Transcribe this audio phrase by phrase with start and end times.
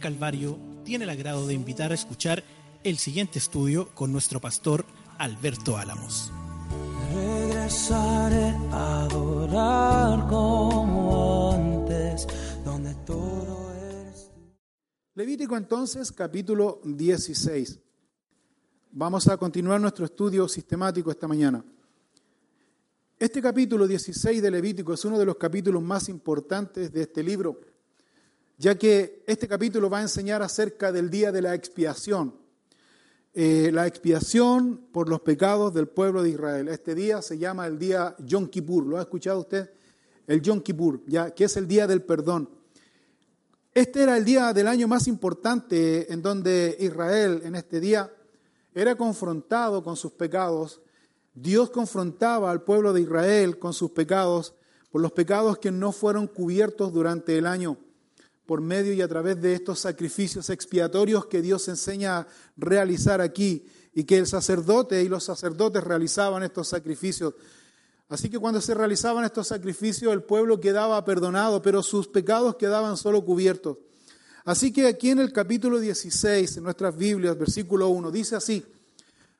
[0.00, 2.42] Calvario tiene el agrado de invitar a escuchar
[2.82, 4.84] el siguiente estudio con nuestro pastor
[5.18, 6.32] Alberto Álamos.
[7.14, 12.26] Regresaré a adorar como antes,
[12.64, 13.72] donde todo
[14.08, 14.30] es.
[15.14, 17.78] Levítico entonces, capítulo 16.
[18.92, 21.62] Vamos a continuar nuestro estudio sistemático esta mañana.
[23.18, 27.60] Este capítulo 16 de Levítico es uno de los capítulos más importantes de este libro,
[28.60, 32.34] ya que este capítulo va a enseñar acerca del día de la expiación,
[33.32, 36.68] eh, la expiación por los pecados del pueblo de Israel.
[36.68, 38.84] Este día se llama el día Yom Kippur.
[38.84, 39.70] ¿Lo ha escuchado usted?
[40.26, 42.50] El Yom Kippur, ya que es el día del perdón.
[43.72, 48.12] Este era el día del año más importante en donde Israel en este día
[48.74, 50.82] era confrontado con sus pecados.
[51.32, 54.52] Dios confrontaba al pueblo de Israel con sus pecados
[54.90, 57.78] por los pecados que no fueron cubiertos durante el año
[58.50, 63.64] por medio y a través de estos sacrificios expiatorios que Dios enseña a realizar aquí
[63.94, 67.34] y que el sacerdote y los sacerdotes realizaban estos sacrificios.
[68.08, 72.96] Así que cuando se realizaban estos sacrificios el pueblo quedaba perdonado, pero sus pecados quedaban
[72.96, 73.76] solo cubiertos.
[74.44, 78.66] Así que aquí en el capítulo 16, en nuestras Biblias, versículo 1, dice así,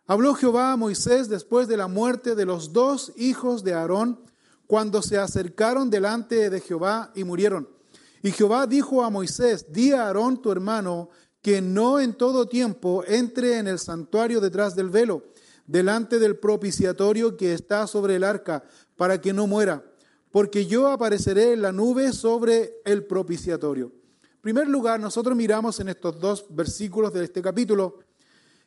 [0.06, 4.20] habló Jehová a Moisés después de la muerte de los dos hijos de Aarón,
[4.68, 7.79] cuando se acercaron delante de Jehová y murieron.
[8.22, 11.10] Y Jehová dijo a Moisés, di a Aarón tu hermano,
[11.42, 15.32] que no en todo tiempo entre en el santuario detrás del velo,
[15.66, 18.64] delante del propiciatorio que está sobre el arca,
[18.96, 19.84] para que no muera,
[20.30, 23.92] porque yo apareceré en la nube sobre el propiciatorio.
[24.22, 27.98] En primer lugar, nosotros miramos en estos dos versículos de este capítulo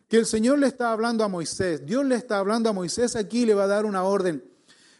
[0.07, 1.85] que el Señor le está hablando a Moisés.
[1.85, 4.43] Dios le está hablando a Moisés aquí le va a dar una orden.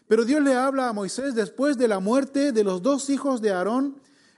[0.06, 3.52] Pero Dios le habla a Moisés después de la muerte de los dos hijos de
[3.52, 3.96] Aarón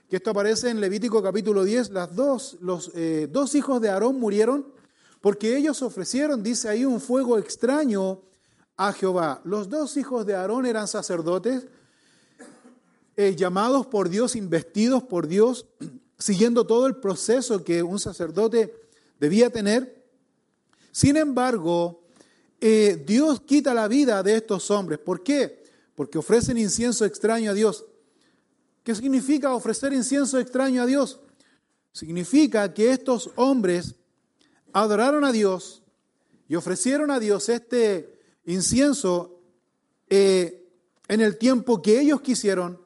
[0.09, 4.19] que esto aparece en Levítico capítulo 10, las dos, los eh, dos hijos de Aarón
[4.19, 4.65] murieron
[5.19, 8.21] porque ellos ofrecieron, dice ahí, un fuego extraño
[8.77, 9.41] a Jehová.
[9.43, 11.67] Los dos hijos de Aarón eran sacerdotes,
[13.17, 15.65] eh, llamados por Dios, investidos por Dios,
[16.17, 18.73] siguiendo todo el proceso que un sacerdote
[19.19, 20.05] debía tener.
[20.91, 22.01] Sin embargo,
[22.61, 24.99] eh, Dios quita la vida de estos hombres.
[24.99, 25.65] ¿Por qué?
[25.95, 27.85] Porque ofrecen incienso extraño a Dios.
[28.87, 31.19] ¿Qué significa ofrecer incienso extraño a Dios?
[31.91, 33.95] Significa que estos hombres
[34.71, 35.83] adoraron a Dios
[36.47, 39.41] y ofrecieron a Dios este incienso
[40.09, 40.71] eh,
[41.09, 42.81] en el tiempo que ellos quisieron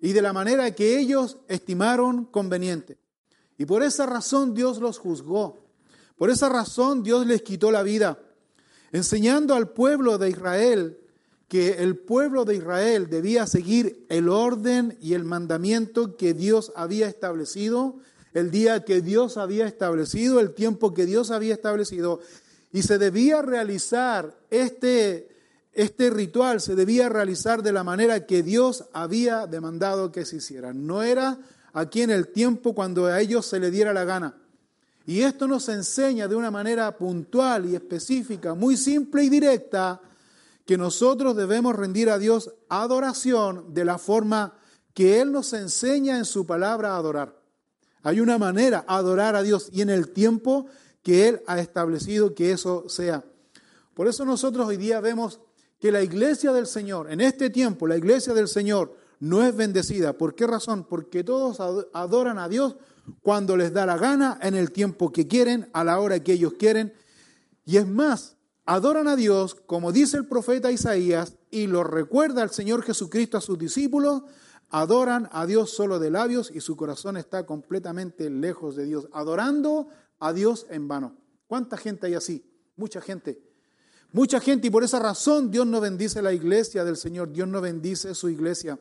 [0.00, 2.98] y de la manera que ellos estimaron conveniente.
[3.56, 5.64] Y por esa razón Dios los juzgó.
[6.18, 8.18] Por esa razón Dios les quitó la vida,
[8.90, 11.01] enseñando al pueblo de Israel
[11.52, 17.08] que el pueblo de Israel debía seguir el orden y el mandamiento que Dios había
[17.08, 17.96] establecido,
[18.32, 22.20] el día que Dios había establecido, el tiempo que Dios había establecido,
[22.72, 25.28] y se debía realizar este,
[25.74, 30.72] este ritual, se debía realizar de la manera que Dios había demandado que se hiciera.
[30.72, 31.38] No era
[31.74, 34.36] aquí en el tiempo cuando a ellos se le diera la gana.
[35.04, 40.00] Y esto nos enseña de una manera puntual y específica, muy simple y directa,
[40.66, 44.58] que nosotros debemos rendir a Dios adoración de la forma
[44.94, 47.40] que Él nos enseña en su palabra a adorar.
[48.02, 50.66] Hay una manera adorar a Dios y en el tiempo
[51.02, 53.24] que Él ha establecido que eso sea.
[53.94, 55.40] Por eso nosotros hoy día vemos
[55.80, 60.12] que la iglesia del Señor, en este tiempo, la iglesia del Señor no es bendecida.
[60.12, 60.84] ¿Por qué razón?
[60.84, 61.58] Porque todos
[61.92, 62.76] adoran a Dios
[63.20, 66.54] cuando les da la gana, en el tiempo que quieren, a la hora que ellos
[66.58, 66.92] quieren.
[67.64, 72.50] Y es más, adoran a Dios, como dice el profeta Isaías, y lo recuerda el
[72.50, 74.22] Señor Jesucristo a sus discípulos,
[74.70, 79.88] adoran a Dios solo de labios y su corazón está completamente lejos de Dios, adorando
[80.18, 81.16] a Dios en vano.
[81.46, 82.44] ¿Cuánta gente hay así?
[82.76, 83.42] Mucha gente.
[84.12, 87.60] Mucha gente y por esa razón Dios no bendice la iglesia del Señor, Dios no
[87.60, 88.78] bendice su iglesia.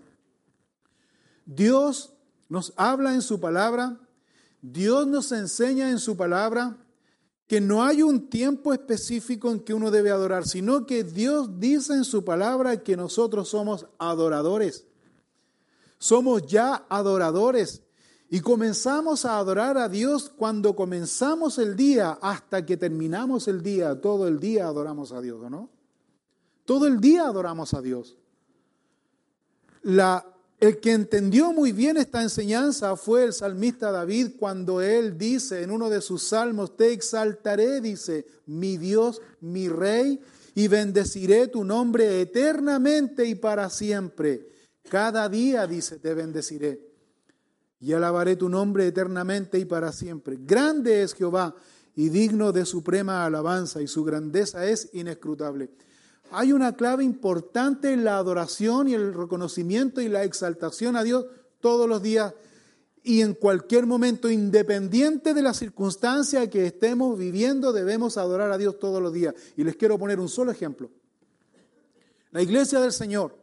[1.46, 2.14] Dios
[2.48, 4.00] nos habla en su palabra,
[4.62, 6.78] Dios nos enseña en su palabra,
[7.52, 11.92] que no hay un tiempo específico en que uno debe adorar, sino que Dios dice
[11.92, 14.86] en su palabra que nosotros somos adoradores.
[15.98, 17.82] Somos ya adoradores.
[18.30, 24.00] Y comenzamos a adorar a Dios cuando comenzamos el día hasta que terminamos el día.
[24.00, 25.70] Todo el día adoramos a Dios, ¿no?
[26.64, 28.16] Todo el día adoramos a Dios.
[29.82, 30.26] La,
[30.62, 35.72] El que entendió muy bien esta enseñanza fue el salmista David cuando él dice en
[35.72, 40.22] uno de sus salmos, te exaltaré, dice, mi Dios, mi rey,
[40.54, 44.50] y bendeciré tu nombre eternamente y para siempre.
[44.88, 46.80] Cada día, dice, te bendeciré.
[47.80, 50.38] Y alabaré tu nombre eternamente y para siempre.
[50.40, 51.56] Grande es Jehová
[51.96, 55.72] y digno de suprema alabanza, y su grandeza es inescrutable.
[56.32, 61.26] Hay una clave importante en la adoración y el reconocimiento y la exaltación a Dios
[61.60, 62.34] todos los días
[63.04, 68.78] y en cualquier momento, independiente de la circunstancia que estemos viviendo, debemos adorar a Dios
[68.78, 69.34] todos los días.
[69.58, 70.92] Y les quiero poner un solo ejemplo.
[72.30, 73.36] La iglesia del Señor,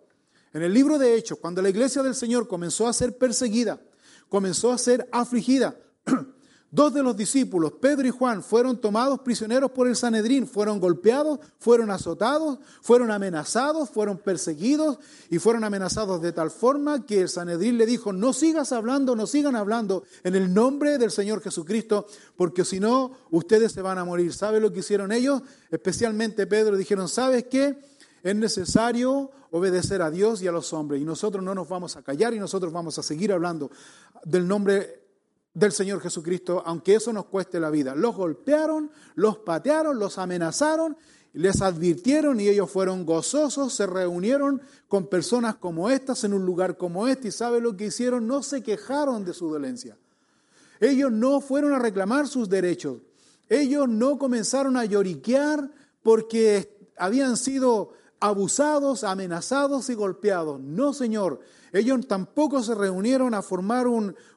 [0.52, 3.80] en el libro de Hechos, cuando la iglesia del Señor comenzó a ser perseguida,
[4.28, 5.76] comenzó a ser afligida,
[6.70, 11.38] Dos de los discípulos, Pedro y Juan, fueron tomados prisioneros por el Sanedrín, fueron golpeados,
[11.58, 14.98] fueron azotados, fueron amenazados, fueron perseguidos
[15.30, 19.26] y fueron amenazados de tal forma que el Sanedrín le dijo, no sigas hablando, no
[19.26, 22.06] sigan hablando en el nombre del Señor Jesucristo,
[22.36, 24.34] porque si no, ustedes se van a morir.
[24.34, 25.40] ¿Sabe lo que hicieron ellos?
[25.70, 27.78] Especialmente Pedro, dijeron, ¿sabes qué?
[28.22, 32.02] Es necesario obedecer a Dios y a los hombres y nosotros no nos vamos a
[32.02, 33.70] callar y nosotros vamos a seguir hablando
[34.24, 34.97] del nombre
[35.58, 37.96] del Señor Jesucristo, aunque eso nos cueste la vida.
[37.96, 40.96] Los golpearon, los patearon, los amenazaron,
[41.32, 46.76] les advirtieron y ellos fueron gozosos, se reunieron con personas como estas en un lugar
[46.76, 48.28] como este y ¿sabe lo que hicieron?
[48.28, 49.96] No se quejaron de su dolencia.
[50.78, 52.98] Ellos no fueron a reclamar sus derechos.
[53.48, 55.70] Ellos no comenzaron a lloriquear
[56.04, 60.60] porque habían sido abusados, amenazados y golpeados.
[60.60, 61.40] No, Señor.
[61.72, 63.86] Ellos tampoco se reunieron a formar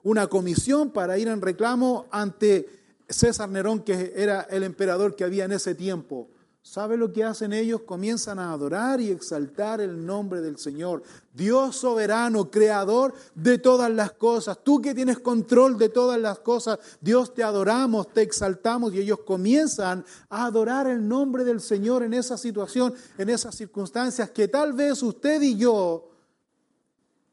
[0.03, 2.67] una comisión para ir en reclamo ante
[3.09, 6.29] César Nerón, que era el emperador que había en ese tiempo.
[6.63, 7.81] ¿Sabe lo que hacen ellos?
[7.81, 11.01] Comienzan a adorar y exaltar el nombre del Señor.
[11.33, 14.59] Dios soberano, creador de todas las cosas.
[14.63, 16.77] Tú que tienes control de todas las cosas.
[17.01, 22.13] Dios te adoramos, te exaltamos y ellos comienzan a adorar el nombre del Señor en
[22.13, 26.10] esa situación, en esas circunstancias que tal vez usted y yo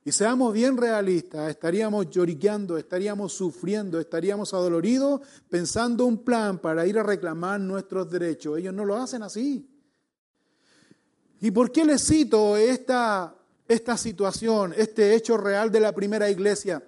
[0.04, 6.98] y seamos bien realistas, estaríamos lloriqueando, estaríamos sufriendo, estaríamos adoloridos pensando un plan para ir
[6.98, 8.58] a reclamar nuestros derechos.
[8.58, 9.68] Ellos no lo hacen así.
[11.40, 13.36] ¿Y por qué les cito esta,
[13.66, 16.82] esta situación, este hecho real de la primera iglesia?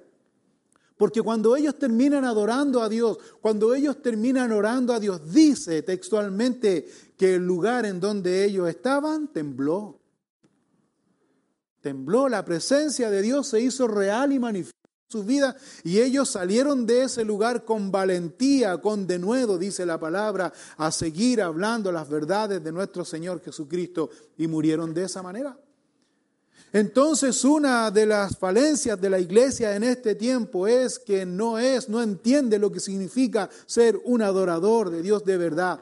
[0.96, 6.86] Porque cuando ellos terminan adorando a Dios, cuando ellos terminan orando a Dios, dice textualmente
[7.16, 9.99] que el lugar en donde ellos estaban tembló.
[11.80, 16.28] Tembló, la presencia de Dios se hizo real y manifiesta en sus vidas y ellos
[16.30, 22.08] salieron de ese lugar con valentía, con denuedo, dice la palabra, a seguir hablando las
[22.08, 25.56] verdades de nuestro Señor Jesucristo y murieron de esa manera.
[26.72, 31.88] Entonces una de las falencias de la iglesia en este tiempo es que no es,
[31.88, 35.80] no entiende lo que significa ser un adorador de Dios de verdad.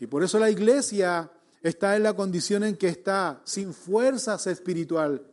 [0.00, 1.30] Y por eso la iglesia
[1.62, 5.26] está en la condición en que está, sin fuerzas espiritual,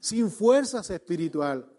[0.00, 1.70] sin fuerzas espiritual.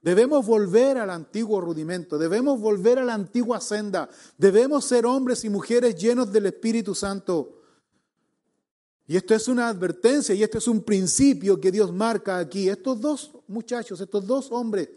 [0.00, 5.50] Debemos volver al antiguo rudimento, debemos volver a la antigua senda, debemos ser hombres y
[5.50, 7.60] mujeres llenos del Espíritu Santo.
[9.06, 12.68] Y esto es una advertencia y esto es un principio que Dios marca aquí.
[12.68, 14.88] Estos dos muchachos, estos dos hombres,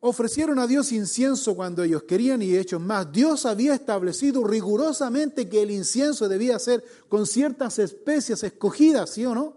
[0.00, 3.10] ofrecieron a Dios incienso cuando ellos querían y hechos más.
[3.10, 9.34] Dios había establecido rigurosamente que el incienso debía ser con ciertas especies escogidas, ¿sí o
[9.34, 9.56] no?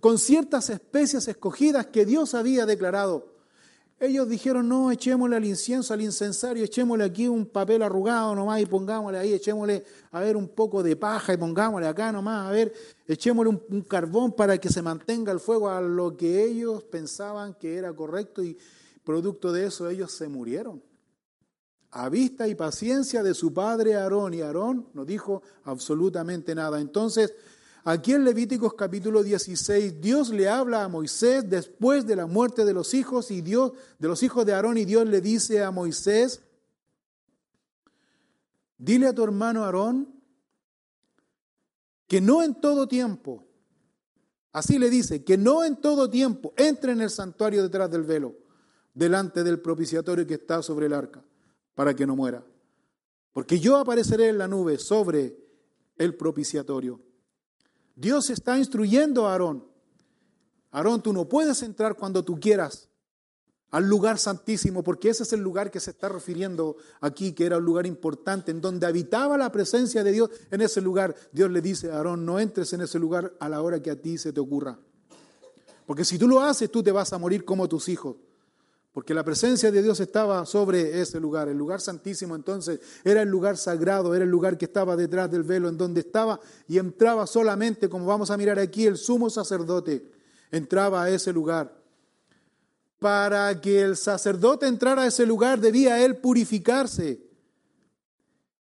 [0.00, 3.32] Con ciertas especies escogidas que Dios había declarado.
[4.00, 8.66] Ellos dijeron, no, echémosle al incienso, al incensario, echémosle aquí un papel arrugado nomás y
[8.66, 12.72] pongámosle ahí, echémosle a ver un poco de paja y pongámosle acá nomás, a ver,
[13.06, 17.54] echémosle un, un carbón para que se mantenga el fuego a lo que ellos pensaban
[17.54, 18.58] que era correcto y,
[19.04, 20.82] Producto de eso ellos se murieron.
[21.90, 26.80] A vista y paciencia de su padre Aarón, y Aarón no dijo absolutamente nada.
[26.80, 27.34] Entonces,
[27.84, 32.72] aquí en Levíticos capítulo 16, Dios le habla a Moisés después de la muerte de
[32.72, 36.42] los hijos y Dios de los hijos de Aarón y Dios le dice a Moisés,
[38.78, 40.08] dile a tu hermano Aarón
[42.08, 43.44] que no en todo tiempo,
[44.52, 48.43] así le dice, que no en todo tiempo entre en el santuario detrás del velo
[48.94, 51.22] delante del propiciatorio que está sobre el arca,
[51.74, 52.44] para que no muera.
[53.32, 55.36] Porque yo apareceré en la nube sobre
[55.98, 57.00] el propiciatorio.
[57.96, 59.66] Dios está instruyendo a Aarón.
[60.70, 62.88] Aarón, tú no puedes entrar cuando tú quieras
[63.70, 67.58] al lugar santísimo, porque ese es el lugar que se está refiriendo aquí, que era
[67.58, 70.30] un lugar importante, en donde habitaba la presencia de Dios.
[70.52, 73.60] En ese lugar, Dios le dice a Aarón, no entres en ese lugar a la
[73.62, 74.78] hora que a ti se te ocurra.
[75.86, 78.14] Porque si tú lo haces, tú te vas a morir como tus hijos.
[78.94, 81.48] Porque la presencia de Dios estaba sobre ese lugar.
[81.48, 85.42] El lugar santísimo entonces era el lugar sagrado, era el lugar que estaba detrás del
[85.42, 90.12] velo, en donde estaba y entraba solamente, como vamos a mirar aquí, el sumo sacerdote.
[90.52, 91.76] Entraba a ese lugar.
[93.00, 97.20] Para que el sacerdote entrara a ese lugar debía él purificarse.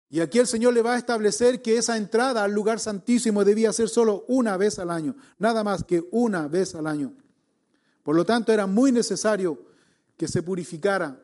[0.08, 3.74] Y aquí el Señor le va a establecer que esa entrada al lugar santísimo debía
[3.74, 7.12] ser solo una vez al año, nada más que una vez al año.
[8.04, 9.71] Por lo tanto, era muy necesario
[10.22, 11.20] que se purificara.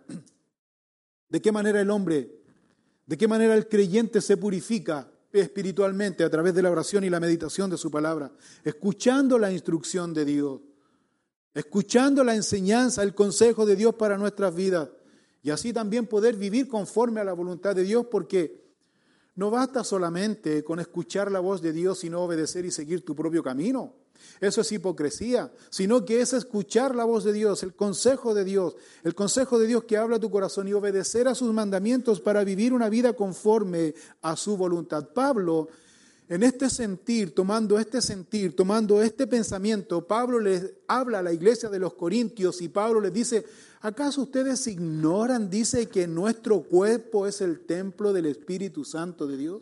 [1.30, 2.42] ¿De qué manera el hombre,
[3.06, 7.20] de qué manera el creyente se purifica espiritualmente a través de la oración y la
[7.20, 8.32] meditación de su palabra?
[8.64, 10.62] Escuchando la instrucción de Dios,
[11.54, 14.90] escuchando la enseñanza, el consejo de Dios para nuestras vidas.
[15.44, 18.66] Y así también poder vivir conforme a la voluntad de Dios, porque
[19.36, 23.44] no basta solamente con escuchar la voz de Dios, sino obedecer y seguir tu propio
[23.44, 23.94] camino.
[24.40, 28.76] Eso es hipocresía, sino que es escuchar la voz de Dios, el consejo de Dios,
[29.04, 32.44] el consejo de Dios que habla a tu corazón y obedecer a sus mandamientos para
[32.44, 35.10] vivir una vida conforme a su voluntad.
[35.14, 35.70] Pablo,
[36.30, 41.70] en este sentir, tomando este sentir, tomando este pensamiento, Pablo le habla a la iglesia
[41.70, 43.46] de los Corintios y Pablo les dice,
[43.82, 49.62] ¿Acaso ustedes ignoran, dice, que nuestro cuerpo es el templo del Espíritu Santo de Dios?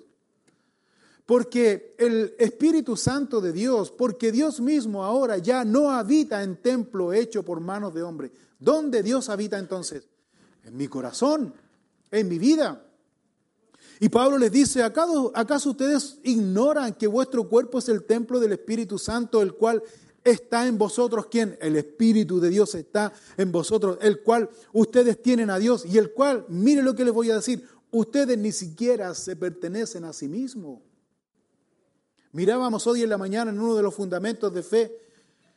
[1.26, 7.14] Porque el Espíritu Santo de Dios, porque Dios mismo ahora ya no habita en templo
[7.14, 8.32] hecho por manos de hombre.
[8.60, 10.08] ¿Dónde Dios habita entonces?
[10.64, 11.54] En mi corazón,
[12.12, 12.86] en mi vida.
[14.00, 18.52] Y Pablo les dice, ¿acaso, ¿acaso ustedes ignoran que vuestro cuerpo es el templo del
[18.52, 19.82] Espíritu Santo, el cual
[20.24, 21.58] está en vosotros quién?
[21.62, 26.12] El Espíritu de Dios está en vosotros, el cual ustedes tienen a Dios y el
[26.12, 30.28] cual, mire lo que les voy a decir, ustedes ni siquiera se pertenecen a sí
[30.28, 30.80] mismos.
[32.36, 34.92] Mirábamos hoy en la mañana en uno de los fundamentos de fe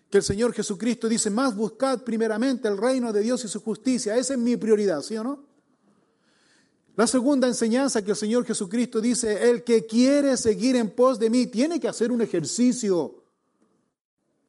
[0.09, 4.17] que el Señor Jesucristo dice, más buscad primeramente el reino de Dios y su justicia.
[4.17, 5.45] Esa es mi prioridad, ¿sí o no?
[6.95, 11.29] La segunda enseñanza que el Señor Jesucristo dice, el que quiere seguir en pos de
[11.31, 13.25] mí tiene que hacer un ejercicio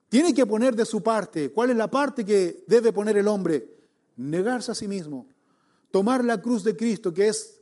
[0.08, 1.52] tiene que poner de su parte.
[1.52, 3.76] ¿Cuál es la parte que debe poner el hombre?
[4.18, 5.28] Negarse a sí mismo.
[5.90, 7.60] Tomar la cruz de Cristo, que es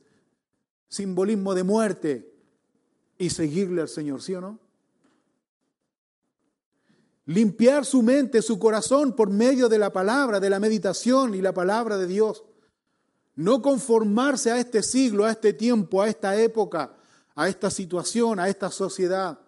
[0.89, 2.36] simbolismo de muerte,
[3.17, 4.59] y seguirle al Señor, ¿sí o no?
[7.25, 11.53] Limpiar su mente, su corazón por medio de la palabra, de la meditación y la
[11.53, 12.43] palabra de Dios.
[13.35, 16.95] No conformarse a este siglo, a este tiempo, a esta época,
[17.35, 19.39] a esta situación, a esta sociedad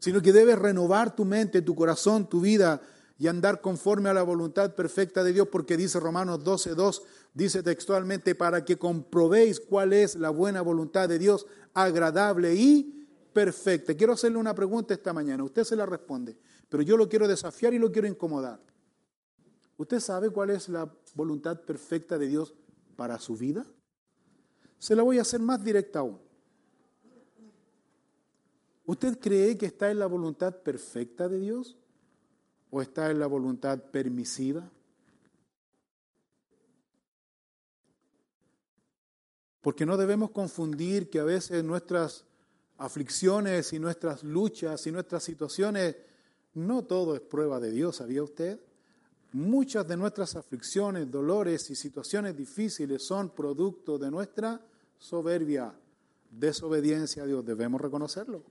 [0.00, 2.80] sino que debes renovar tu mente, tu corazón, tu vida
[3.18, 7.02] y andar conforme a la voluntad perfecta de Dios, porque dice Romanos 12, 2,
[7.34, 13.94] dice textualmente, para que comprobéis cuál es la buena voluntad de Dios, agradable y perfecta.
[13.94, 16.36] Quiero hacerle una pregunta esta mañana, usted se la responde,
[16.68, 18.60] pero yo lo quiero desafiar y lo quiero incomodar.
[19.76, 22.54] ¿Usted sabe cuál es la voluntad perfecta de Dios
[22.96, 23.64] para su vida?
[24.78, 26.18] Se la voy a hacer más directa aún.
[28.84, 31.78] ¿Usted cree que está en la voluntad perfecta de Dios
[32.70, 34.70] o está en la voluntad permisiva?
[39.60, 42.24] Porque no debemos confundir que a veces nuestras
[42.78, 45.96] aflicciones y nuestras luchas y nuestras situaciones,
[46.54, 48.58] no todo es prueba de Dios, ¿sabía usted?
[49.32, 54.60] Muchas de nuestras aflicciones, dolores y situaciones difíciles son producto de nuestra
[54.98, 55.72] soberbia,
[56.30, 57.44] desobediencia a Dios.
[57.44, 58.42] Debemos reconocerlo.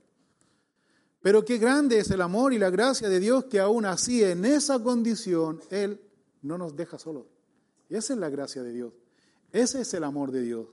[1.22, 4.46] Pero qué grande es el amor y la gracia de Dios que aún así en
[4.46, 6.00] esa condición Él
[6.44, 7.26] no nos deja solos.
[7.90, 8.94] esa es la gracia de Dios.
[9.52, 10.68] Ese es el amor de Dios.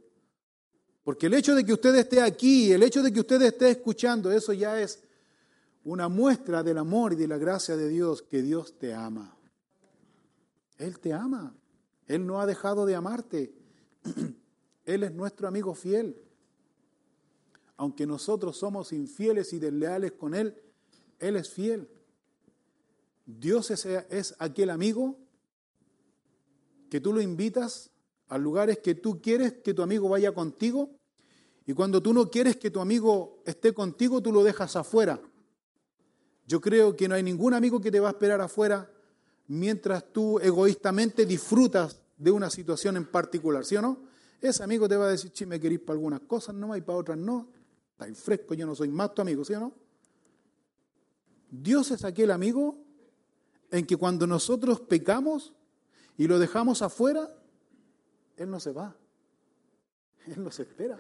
[1.07, 4.31] Porque el hecho de que usted esté aquí, el hecho de que usted esté escuchando,
[4.33, 5.01] eso ya es
[5.85, 9.39] una muestra del amor y de la gracia de Dios, que Dios te ama.
[10.79, 11.55] Él te ama.
[12.09, 13.55] Él no ha dejado de amarte.
[14.85, 16.27] Él es nuestro amigo fiel
[17.77, 20.55] aunque nosotros somos infieles y desleales con Él,
[21.19, 21.89] Él es fiel.
[23.27, 25.19] Dios es, aquel amigo
[26.91, 27.91] que tú lo invitas
[28.29, 30.91] a lugares que tú quieres que tu amigo vaya contigo
[31.67, 35.21] y cuando tú no quieres que tu amigo esté contigo, tú lo dejas afuera.
[36.47, 38.89] Yo creo que no hay ningún amigo que te va a esperar afuera
[39.49, 43.99] mientras tú egoístamente disfrutas de una situación en particular, ¿sí o no?
[44.41, 46.99] Ese amigo te va a decir, si me querís para algunas cosas no y para
[46.99, 47.49] otras no.
[47.93, 49.73] Está fresco, yo no soy más tu amigo, ¿sí o no?
[51.51, 52.79] Dios es aquel amigo
[53.71, 55.53] en que cuando nosotros pecamos
[56.17, 57.36] y lo dejamos afuera,
[58.37, 58.97] Él no se va.
[60.27, 60.99] Él nos espera.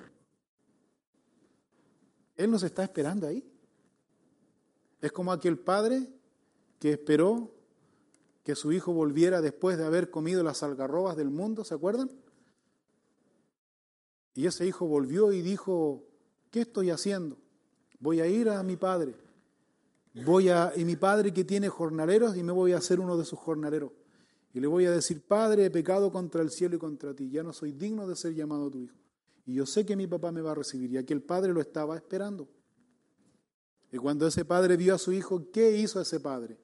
[2.37, 3.45] Él nos está esperando ahí.
[5.00, 6.09] Es como aquel padre
[6.78, 7.52] que esperó
[8.45, 12.11] que su hijo volviera después de haber comido las algarrobas del mundo, ¿se acuerdan?
[14.35, 16.05] Y ese hijo volvió y dijo,
[16.50, 17.38] ¿qué estoy haciendo?
[17.99, 19.16] Voy a ir a mi padre.
[20.25, 23.25] Voy a y mi padre que tiene jornaleros y me voy a hacer uno de
[23.25, 23.93] sus jornaleros.
[24.56, 27.42] Y le voy a decir, "Padre, he pecado contra el cielo y contra ti, ya
[27.42, 28.96] no soy digno de ser llamado tu hijo."
[29.44, 31.94] Y yo sé que mi papá me va a recibir, y aquel padre lo estaba
[31.94, 32.48] esperando.
[33.92, 36.58] Y cuando ese padre vio a su hijo, ¿qué hizo ese padre?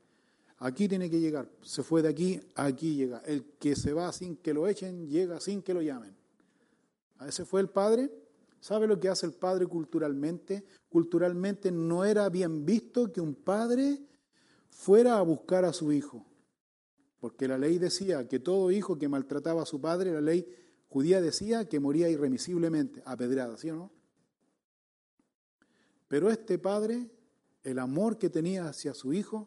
[0.57, 1.51] Aquí tiene que llegar.
[1.61, 3.19] Se fue de aquí, aquí llega.
[3.27, 6.17] El que se va sin que lo echen, llega sin que lo llamen.
[7.19, 8.11] A ese fue el padre.
[8.59, 10.65] ¿Sabe lo que hace el padre culturalmente?
[10.89, 14.01] Culturalmente no era bien visto que un padre
[14.71, 16.25] fuera a buscar a su hijo.
[17.23, 20.45] Porque la ley decía que todo hijo que maltrataba a su padre, la ley
[20.89, 23.93] judía decía que moría irremisiblemente, apedrada, ¿sí o no?
[26.09, 27.13] Pero este padre,
[27.63, 29.47] el amor que tenía hacia su hijo,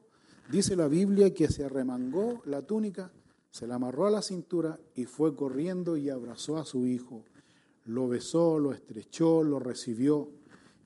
[0.49, 3.11] dice la Biblia que se arremangó la túnica,
[3.51, 7.25] se la amarró a la cintura y fue corriendo y abrazó a su hijo.
[7.83, 10.31] Lo besó, lo estrechó, lo recibió.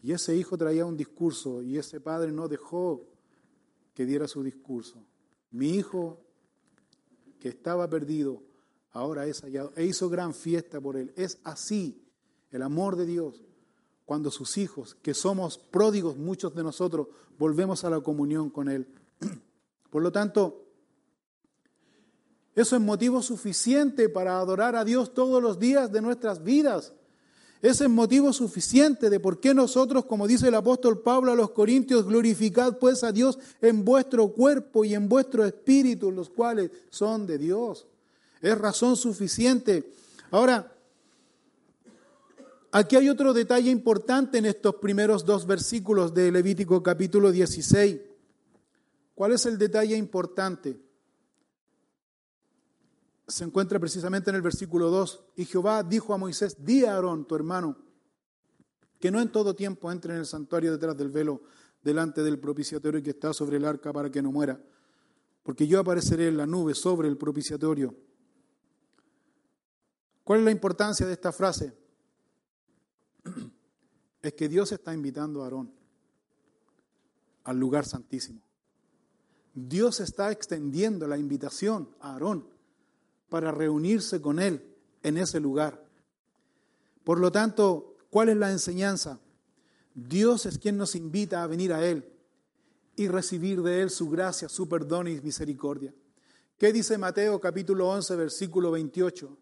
[0.01, 3.05] Y ese hijo traía un discurso y ese padre no dejó
[3.93, 5.05] que diera su discurso.
[5.51, 6.25] Mi hijo,
[7.39, 8.43] que estaba perdido,
[8.91, 9.71] ahora es hallado.
[9.75, 11.13] E hizo gran fiesta por él.
[11.15, 12.05] Es así
[12.51, 13.43] el amor de Dios
[14.05, 18.87] cuando sus hijos, que somos pródigos muchos de nosotros, volvemos a la comunión con Él.
[19.91, 20.65] Por lo tanto,
[22.55, 26.93] eso es motivo suficiente para adorar a Dios todos los días de nuestras vidas.
[27.61, 31.51] Ese es motivo suficiente de por qué nosotros, como dice el apóstol Pablo a los
[31.51, 37.27] Corintios, glorificad pues a Dios en vuestro cuerpo y en vuestro espíritu, los cuales son
[37.27, 37.85] de Dios.
[38.41, 39.91] Es razón suficiente.
[40.31, 40.73] Ahora,
[42.71, 47.97] Aquí hay otro detalle importante en estos primeros dos versículos de Levítico capítulo 16.
[49.15, 50.77] ¿Cuál es el detalle importante?
[53.29, 55.25] Se encuentra precisamente en el versículo 2.
[55.37, 57.77] Y Jehová dijo a Moisés, di a Aarón, tu hermano,
[58.99, 61.43] que no en todo tiempo entre en el santuario detrás del velo,
[61.81, 64.61] delante del propiciatorio que está sobre el arca para que no muera,
[65.43, 67.95] porque yo apareceré en la nube sobre el propiciatorio.
[70.23, 71.73] ¿Cuál es la importancia de esta frase?
[74.21, 75.71] es que Dios está invitando a Aarón
[77.45, 78.41] al lugar santísimo.
[79.53, 82.58] Dios está extendiendo la invitación a Aarón
[83.29, 84.63] para reunirse con él
[85.03, 85.83] en ese lugar.
[87.03, 89.19] Por lo tanto, ¿cuál es la enseñanza?
[89.93, 92.05] Dios es quien nos invita a venir a Él
[92.95, 95.93] y recibir de Él su gracia, su perdón y misericordia.
[96.57, 99.37] ¿Qué dice Mateo capítulo 11, versículo 28?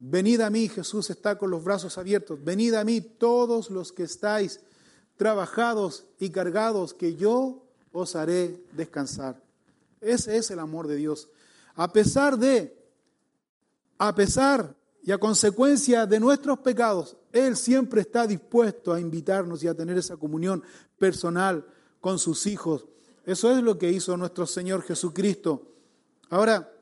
[0.00, 2.42] Venid a mí, Jesús está con los brazos abiertos.
[2.42, 4.60] Venid a mí todos los que estáis
[5.16, 9.42] trabajados y cargados, que yo os haré descansar.
[10.00, 11.28] Ese es el amor de Dios.
[11.74, 12.79] A pesar de,
[14.02, 19.68] a pesar y a consecuencia de nuestros pecados, Él siempre está dispuesto a invitarnos y
[19.68, 20.62] a tener esa comunión
[20.98, 21.66] personal
[22.00, 22.86] con sus hijos.
[23.26, 25.66] Eso es lo que hizo nuestro Señor Jesucristo.
[26.30, 26.72] Ahora,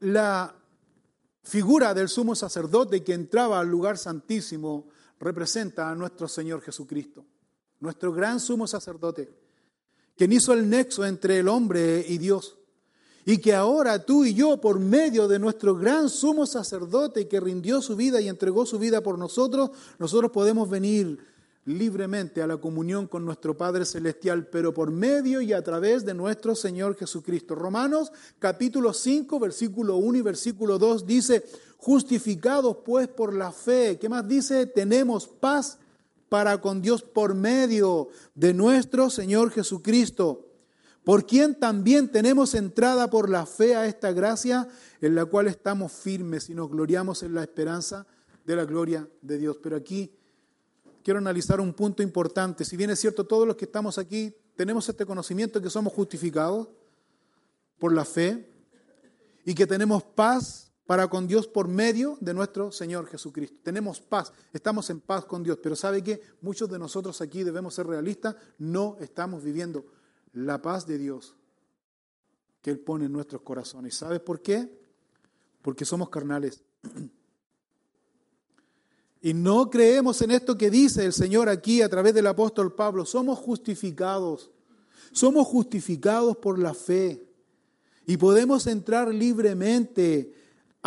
[0.00, 0.54] La
[1.42, 4.86] figura del sumo sacerdote que entraba al lugar santísimo
[5.18, 7.24] representa a nuestro Señor Jesucristo,
[7.80, 9.28] nuestro gran sumo sacerdote,
[10.18, 12.56] quien hizo el nexo entre el hombre y Dios.
[13.24, 17.80] Y que ahora tú y yo, por medio de nuestro gran sumo sacerdote que rindió
[17.80, 21.18] su vida y entregó su vida por nosotros, nosotros podemos venir
[21.66, 26.14] libremente a la comunión con nuestro Padre Celestial, pero por medio y a través de
[26.14, 27.54] nuestro Señor Jesucristo.
[27.54, 31.44] Romanos capítulo 5, versículo 1 y versículo 2 dice,
[31.76, 34.66] justificados pues por la fe, ¿qué más dice?
[34.66, 35.78] Tenemos paz
[36.28, 40.46] para con Dios por medio de nuestro Señor Jesucristo,
[41.04, 44.68] por quien también tenemos entrada por la fe a esta gracia
[45.00, 48.06] en la cual estamos firmes y nos gloriamos en la esperanza
[48.44, 49.58] de la gloria de Dios.
[49.62, 50.12] Pero aquí
[51.02, 52.64] quiero analizar un punto importante.
[52.64, 56.68] Si bien es cierto, todos los que estamos aquí tenemos este conocimiento que somos justificados
[57.78, 58.50] por la fe
[59.44, 63.58] y que tenemos paz para con Dios por medio de nuestro Señor Jesucristo.
[63.62, 66.18] Tenemos paz, estamos en paz con Dios, pero ¿sabe qué?
[66.40, 69.84] Muchos de nosotros aquí debemos ser realistas, no estamos viviendo
[70.32, 71.36] la paz de Dios
[72.62, 73.96] que Él pone en nuestros corazones.
[73.96, 74.80] ¿Sabes por qué?
[75.60, 76.64] Porque somos carnales.
[79.20, 83.04] Y no creemos en esto que dice el Señor aquí a través del apóstol Pablo.
[83.04, 84.52] Somos justificados.
[85.10, 87.26] Somos justificados por la fe.
[88.06, 90.32] Y podemos entrar libremente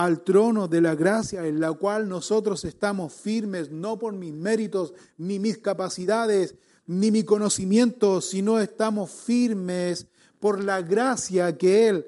[0.03, 4.93] al trono de la gracia en la cual nosotros estamos firmes, no por mis méritos
[5.17, 6.55] ni mis capacidades,
[6.87, 10.07] ni mi conocimiento, sino estamos firmes
[10.39, 12.05] por la gracia que Él,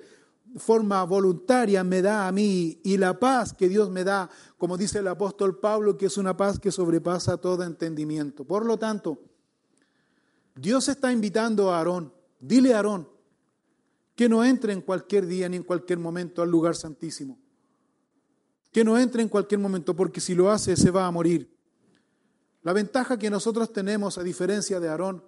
[0.58, 5.00] forma voluntaria, me da a mí y la paz que Dios me da, como dice
[5.00, 8.44] el apóstol Pablo, que es una paz que sobrepasa todo entendimiento.
[8.44, 9.20] Por lo tanto,
[10.56, 13.08] Dios está invitando a Aarón, dile a Aarón,
[14.16, 17.43] que no entre en cualquier día ni en cualquier momento al lugar santísimo.
[18.74, 21.50] Que no entre en cualquier momento, porque si lo hace se va a morir.
[22.64, 25.24] La ventaja que nosotros tenemos, a diferencia de Aarón,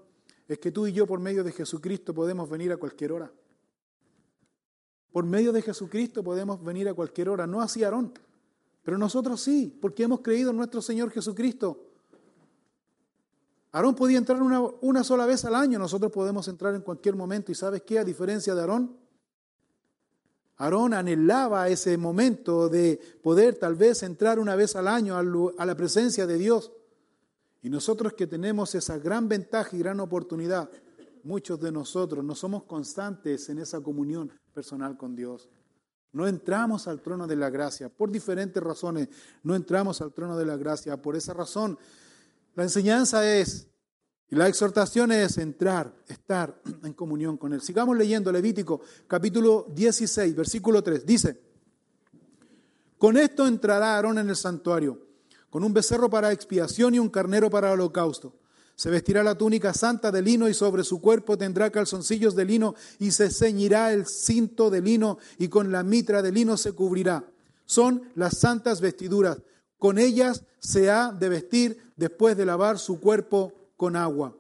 [0.47, 3.31] es que tú y yo por medio de Jesucristo podemos venir a cualquier hora.
[5.11, 8.13] Por medio de Jesucristo podemos venir a cualquier hora, no así Aarón,
[8.83, 11.89] pero nosotros sí, porque hemos creído en nuestro Señor Jesucristo.
[13.71, 17.51] Aarón podía entrar una, una sola vez al año, nosotros podemos entrar en cualquier momento.
[17.51, 17.99] ¿Y sabes qué?
[17.99, 18.95] A diferencia de Aarón,
[20.57, 25.75] Aarón anhelaba ese momento de poder tal vez entrar una vez al año a la
[25.75, 26.71] presencia de Dios.
[27.61, 30.69] Y nosotros que tenemos esa gran ventaja y gran oportunidad,
[31.23, 35.49] muchos de nosotros no somos constantes en esa comunión personal con Dios.
[36.13, 39.09] No entramos al trono de la gracia por diferentes razones.
[39.43, 41.01] No entramos al trono de la gracia.
[41.01, 41.77] Por esa razón
[42.55, 43.67] la enseñanza es,
[44.29, 47.61] y la exhortación es entrar, estar en comunión con Él.
[47.61, 51.05] Sigamos leyendo Levítico capítulo 16, versículo 3.
[51.05, 51.39] Dice,
[52.97, 54.99] con esto entrará Aarón en el santuario,
[55.49, 58.33] con un becerro para expiación y un carnero para holocausto.
[58.75, 62.75] Se vestirá la túnica santa de lino y sobre su cuerpo tendrá calzoncillos de lino
[62.99, 67.23] y se ceñirá el cinto de lino y con la mitra de lino se cubrirá.
[67.65, 69.37] Son las santas vestiduras.
[69.77, 74.35] Con ellas se ha de vestir después de lavar su cuerpo con agua.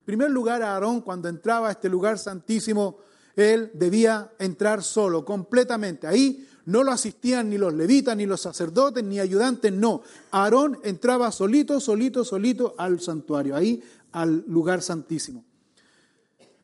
[0.00, 2.98] En primer lugar, Aarón, cuando entraba a este lugar santísimo,
[3.36, 6.06] él debía entrar solo, completamente.
[6.06, 10.02] Ahí no lo asistían ni los levitas, ni los sacerdotes, ni ayudantes, no.
[10.30, 15.44] Aarón entraba solito, solito, solito al santuario, ahí al lugar santísimo.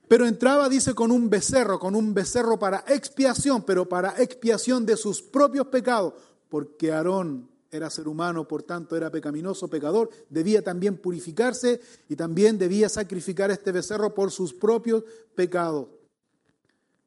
[0.09, 4.97] Pero entraba, dice, con un becerro, con un becerro para expiación, pero para expiación de
[4.97, 6.15] sus propios pecados,
[6.49, 12.57] porque Aarón era ser humano, por tanto era pecaminoso, pecador, debía también purificarse y también
[12.57, 15.03] debía sacrificar este becerro por sus propios
[15.35, 15.89] pecados.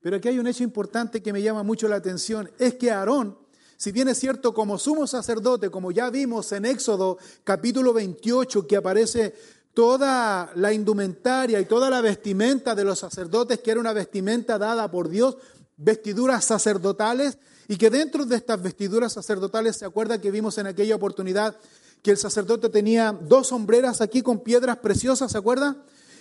[0.02, 3.38] Pero aquí hay un hecho importante que me llama mucho la atención, es que Aarón,
[3.78, 8.76] si bien es cierto como sumo sacerdote, como ya vimos en Éxodo capítulo 28, que
[8.76, 9.36] aparece
[9.74, 14.90] toda la indumentaria y toda la vestimenta de los sacerdotes, que era una vestimenta dada
[14.92, 15.38] por Dios,
[15.78, 20.96] vestiduras sacerdotales, y que dentro de estas vestiduras sacerdotales, ¿se acuerda que vimos en aquella
[20.96, 21.58] oportunidad
[22.02, 25.76] que el sacerdote tenía dos sombreras aquí con piedras preciosas, ¿se acuerda?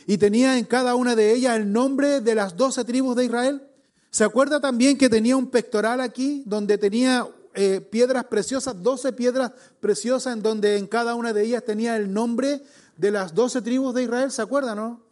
[0.07, 3.63] Y tenía en cada una de ellas el nombre de las doce tribus de Israel.
[4.11, 9.53] ¿Se acuerda también que tenía un pectoral aquí donde tenía eh, piedras preciosas, doce piedras
[9.81, 12.63] preciosas en donde en cada una de ellas tenía el nombre
[12.97, 14.31] de las doce tribus de Israel?
[14.31, 15.03] ¿Se acuerdan, no?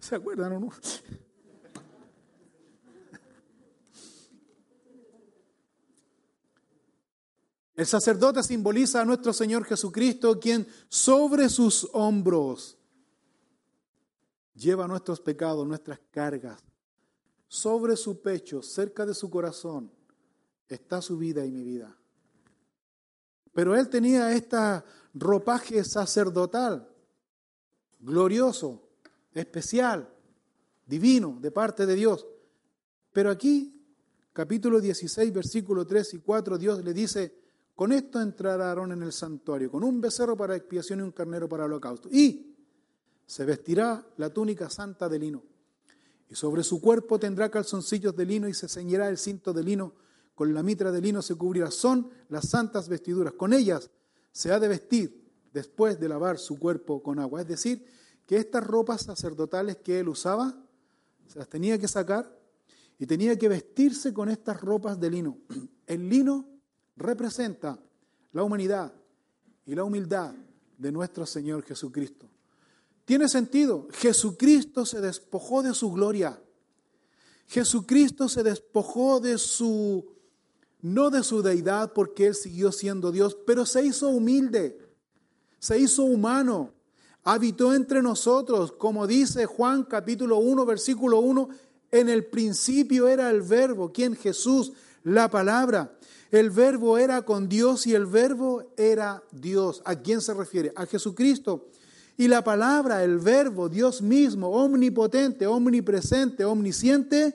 [0.00, 0.70] ¿Se acuerdan o no?
[7.78, 12.76] El sacerdote simboliza a nuestro Señor Jesucristo, quien sobre sus hombros
[14.52, 16.60] lleva nuestros pecados, nuestras cargas.
[17.46, 19.92] Sobre su pecho, cerca de su corazón,
[20.68, 21.96] está su vida y mi vida.
[23.52, 24.56] Pero él tenía este
[25.14, 26.92] ropaje sacerdotal,
[28.00, 28.88] glorioso,
[29.32, 30.12] especial,
[30.84, 32.26] divino, de parte de Dios.
[33.12, 33.80] Pero aquí,
[34.32, 37.46] capítulo 16, versículo 3 y 4, Dios le dice,
[37.78, 41.48] con esto entrará Aarón en el santuario, con un becerro para expiación y un carnero
[41.48, 42.08] para holocausto.
[42.10, 42.56] Y
[43.24, 45.44] se vestirá la túnica santa de lino.
[46.28, 49.94] Y sobre su cuerpo tendrá calzoncillos de lino y se ceñirá el cinto de lino.
[50.34, 51.70] Con la mitra de lino se cubrirá.
[51.70, 53.34] Son las santas vestiduras.
[53.34, 53.90] Con ellas
[54.32, 57.42] se ha de vestir después de lavar su cuerpo con agua.
[57.42, 57.86] Es decir,
[58.26, 60.52] que estas ropas sacerdotales que él usaba,
[61.28, 62.36] se las tenía que sacar
[62.98, 65.38] y tenía que vestirse con estas ropas de lino.
[65.86, 66.57] El lino
[66.98, 67.78] representa
[68.32, 68.92] la humanidad
[69.64, 70.34] y la humildad
[70.76, 72.28] de nuestro Señor Jesucristo.
[73.04, 76.38] Tiene sentido, Jesucristo se despojó de su gloria.
[77.46, 80.06] Jesucristo se despojó de su,
[80.82, 84.78] no de su deidad porque Él siguió siendo Dios, pero se hizo humilde,
[85.58, 86.74] se hizo humano,
[87.24, 91.48] habitó entre nosotros, como dice Juan capítulo 1, versículo 1,
[91.90, 94.72] en el principio era el verbo, quien Jesús,
[95.08, 95.98] la palabra.
[96.30, 99.82] El verbo era con Dios y el verbo era Dios.
[99.84, 100.72] ¿A quién se refiere?
[100.76, 101.68] A Jesucristo.
[102.16, 107.34] Y la palabra, el verbo, Dios mismo, omnipotente, omnipresente, omnisciente,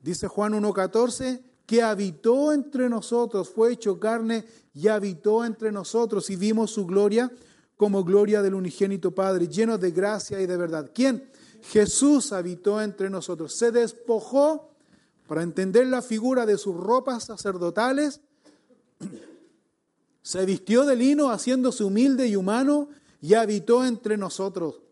[0.00, 6.36] dice Juan 1.14, que habitó entre nosotros, fue hecho carne y habitó entre nosotros y
[6.36, 7.30] vimos su gloria
[7.76, 10.90] como gloria del unigénito Padre, lleno de gracia y de verdad.
[10.92, 11.24] ¿Quién?
[11.62, 14.71] Jesús habitó entre nosotros, se despojó
[15.32, 18.20] para entender la figura de sus ropas sacerdotales,
[20.20, 24.82] se vistió de lino haciéndose humilde y humano y habitó entre nosotros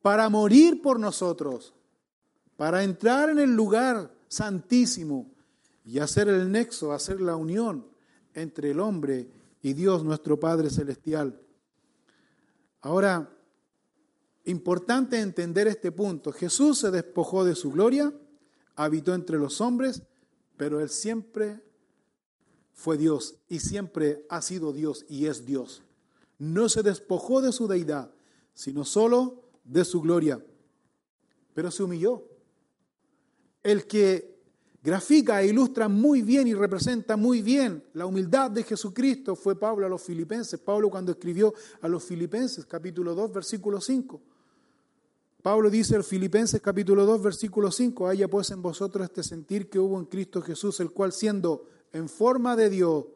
[0.00, 1.74] para morir por nosotros,
[2.56, 5.32] para entrar en el lugar santísimo
[5.84, 7.88] y hacer el nexo, hacer la unión
[8.32, 9.28] entre el hombre
[9.60, 11.36] y Dios nuestro Padre Celestial.
[12.80, 13.28] Ahora,
[14.44, 16.32] importante entender este punto.
[16.32, 18.12] Jesús se despojó de su gloria,
[18.74, 20.02] habitó entre los hombres,
[20.56, 21.60] pero Él siempre
[22.72, 25.82] fue Dios y siempre ha sido Dios y es Dios.
[26.38, 28.12] No se despojó de su deidad,
[28.54, 30.44] sino solo de su gloria,
[31.54, 32.26] pero se humilló.
[33.62, 34.40] El que
[34.82, 39.86] grafica e ilustra muy bien y representa muy bien la humildad de Jesucristo fue Pablo
[39.86, 40.58] a los filipenses.
[40.58, 44.20] Pablo cuando escribió a los filipenses, capítulo 2, versículo 5.
[45.42, 49.80] Pablo dice en Filipenses capítulo 2, versículo 5, haya pues en vosotros este sentir que
[49.80, 53.06] hubo en Cristo Jesús, el cual siendo en forma de Dios,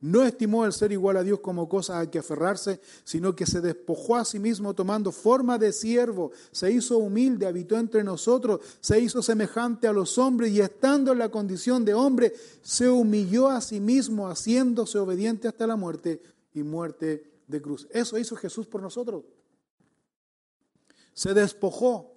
[0.00, 3.60] no estimó el ser igual a Dios como cosa a que aferrarse, sino que se
[3.60, 8.98] despojó a sí mismo tomando forma de siervo, se hizo humilde, habitó entre nosotros, se
[8.98, 13.60] hizo semejante a los hombres y estando en la condición de hombre, se humilló a
[13.60, 16.22] sí mismo, haciéndose obediente hasta la muerte
[16.54, 17.86] y muerte de cruz.
[17.90, 19.24] Eso hizo Jesús por nosotros.
[21.16, 22.12] Se despojó,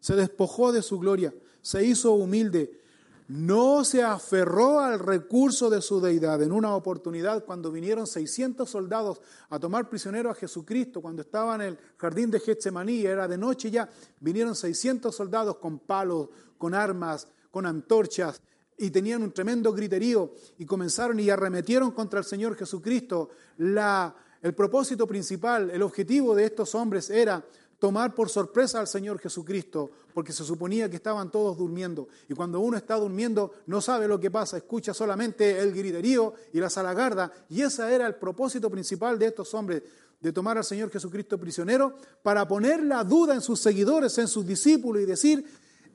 [0.00, 2.80] se despojó de su gloria, se hizo humilde,
[3.28, 6.42] no se aferró al recurso de su deidad.
[6.42, 11.60] En una oportunidad, cuando vinieron 600 soldados a tomar prisionero a Jesucristo, cuando estaba en
[11.60, 17.28] el jardín de Getsemaní, era de noche ya, vinieron 600 soldados con palos, con armas,
[17.50, 18.40] con antorchas,
[18.78, 23.28] y tenían un tremendo griterío, y comenzaron y arremetieron contra el Señor Jesucristo.
[23.58, 27.44] El propósito principal, el objetivo de estos hombres era
[27.80, 32.08] tomar por sorpresa al Señor Jesucristo, porque se suponía que estaban todos durmiendo.
[32.28, 36.60] Y cuando uno está durmiendo, no sabe lo que pasa, escucha solamente el griterío y
[36.60, 37.32] la salagarda.
[37.48, 39.82] Y ese era el propósito principal de estos hombres,
[40.20, 44.46] de tomar al Señor Jesucristo prisionero, para poner la duda en sus seguidores, en sus
[44.46, 45.44] discípulos, y decir,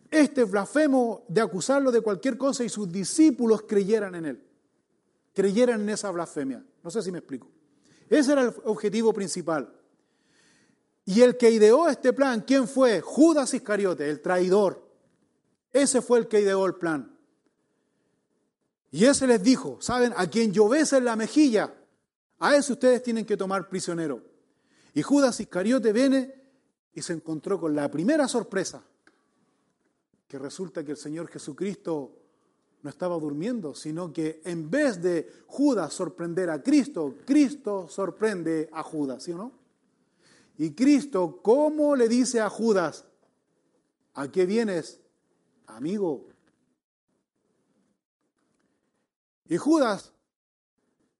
[0.09, 4.43] este blasfemo de acusarlo de cualquier cosa y sus discípulos creyeran en él,
[5.35, 6.65] creyeran en esa blasfemia.
[6.83, 7.47] No sé si me explico.
[8.09, 9.71] Ese era el objetivo principal.
[11.05, 12.99] Y el que ideó este plan, ¿quién fue?
[12.99, 14.83] Judas Iscariote, el traidor.
[15.71, 17.15] Ese fue el que ideó el plan.
[18.91, 20.13] Y ese les dijo, ¿saben?
[20.17, 21.73] A quien yo bese en la mejilla,
[22.39, 24.23] a ese ustedes tienen que tomar prisionero.
[24.93, 26.33] Y Judas Iscariote viene
[26.93, 28.81] y se encontró con la primera sorpresa,
[30.27, 32.13] que resulta que el Señor Jesucristo
[32.81, 38.81] no estaba durmiendo, sino que en vez de Judas sorprender a Cristo, Cristo sorprende a
[38.81, 39.64] Judas, ¿sí o no?
[40.57, 43.05] Y Cristo, ¿cómo le dice a Judas?
[44.13, 45.01] ¿A qué vienes,
[45.67, 46.27] amigo?
[49.47, 50.13] Y Judas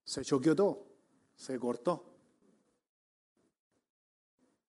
[0.04, 0.86] se choqueó todo,
[1.36, 2.06] se cortó.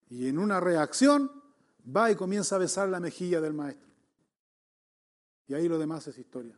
[0.08, 1.30] Y en una reacción
[1.84, 3.90] va y comienza a besar la mejilla del maestro.
[5.48, 6.56] Y ahí lo demás es historia.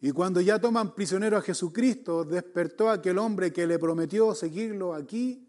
[0.00, 5.45] Y cuando ya toman prisionero a Jesucristo, despertó aquel hombre que le prometió seguirlo aquí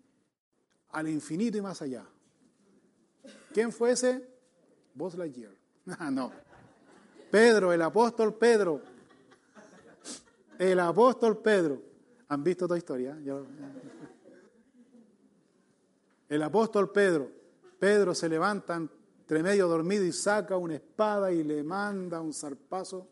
[0.92, 2.06] al infinito y más allá.
[3.54, 4.28] ¿Quién fue ese?
[4.94, 5.56] Buzz Lightyear.
[6.00, 6.34] Ah, no.
[7.32, 8.82] Pedro, el apóstol Pedro.
[10.60, 11.82] El apóstol Pedro.
[12.28, 13.18] ¿Han visto toda historia?
[16.28, 17.32] El apóstol Pedro.
[17.80, 23.08] Pedro se levanta entre medio dormido y saca una espada y le manda un zarpazo.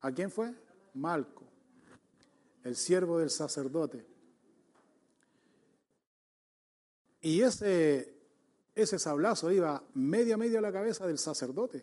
[0.00, 0.54] ¿A quién fue?
[0.94, 1.44] Malco,
[2.62, 4.13] el siervo del sacerdote.
[7.24, 8.14] Y ese,
[8.74, 11.82] ese sablazo iba medio a medio a la cabeza del sacerdote.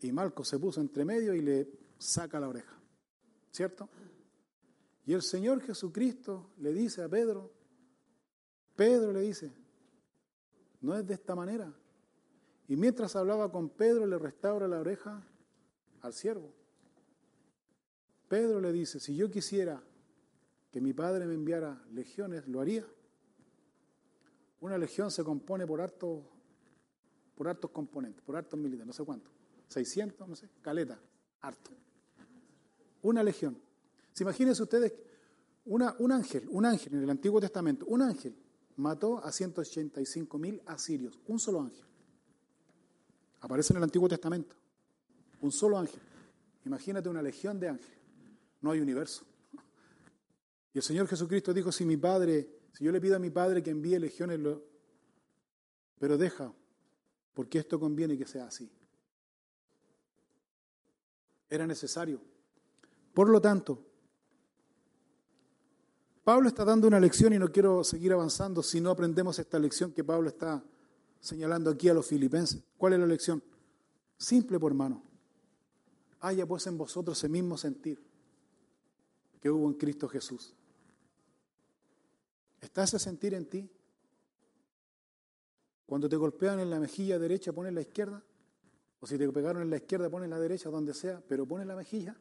[0.00, 2.80] Y Marcos se puso entre medio y le saca la oreja.
[3.50, 3.90] ¿Cierto?
[5.04, 7.52] Y el Señor Jesucristo le dice a Pedro,
[8.74, 9.52] Pedro le dice,
[10.80, 11.70] no es de esta manera.
[12.68, 15.22] Y mientras hablaba con Pedro, le restaura la oreja
[16.00, 16.54] al siervo.
[18.28, 19.82] Pedro le dice, si yo quisiera
[20.70, 22.86] que mi padre me enviara legiones, lo haría.
[24.60, 26.22] Una legión se compone por hartos,
[27.34, 29.30] por hartos componentes, por hartos militares, no sé cuánto.
[29.68, 31.00] 600, no sé, caleta,
[31.40, 31.70] harto.
[33.02, 33.58] Una legión.
[34.12, 34.92] ¿Se imagínense ustedes
[35.64, 38.34] un ángel, un ángel en el Antiguo Testamento, un ángel
[38.76, 41.84] mató a 185 mil asirios, un solo ángel.
[43.40, 44.56] Aparece en el Antiguo Testamento,
[45.40, 46.00] un solo ángel.
[46.64, 47.98] Imagínate una legión de ángeles.
[48.60, 49.24] No hay universo.
[50.72, 53.62] Y el Señor Jesucristo dijo, si mi Padre, si yo le pido a mi Padre
[53.62, 54.62] que envíe legiones, lo...
[55.98, 56.52] pero deja,
[57.34, 58.70] porque esto conviene que sea así.
[61.48, 62.20] Era necesario.
[63.12, 63.84] Por lo tanto,
[66.22, 69.92] Pablo está dando una lección y no quiero seguir avanzando si no aprendemos esta lección
[69.92, 70.62] que Pablo está
[71.18, 72.62] señalando aquí a los filipenses.
[72.76, 73.42] ¿Cuál es la lección?
[74.16, 75.02] Simple, por hermano.
[76.20, 78.00] Haya pues en vosotros ese mismo sentir
[79.40, 80.54] que hubo en Cristo Jesús.
[82.60, 83.70] ¿Está ese sentir en ti?
[85.86, 88.22] Cuando te golpean en la mejilla derecha, pones la izquierda.
[89.00, 91.74] O si te pegaron en la izquierda, pones la derecha, donde sea, pero pones la
[91.74, 92.16] mejilla.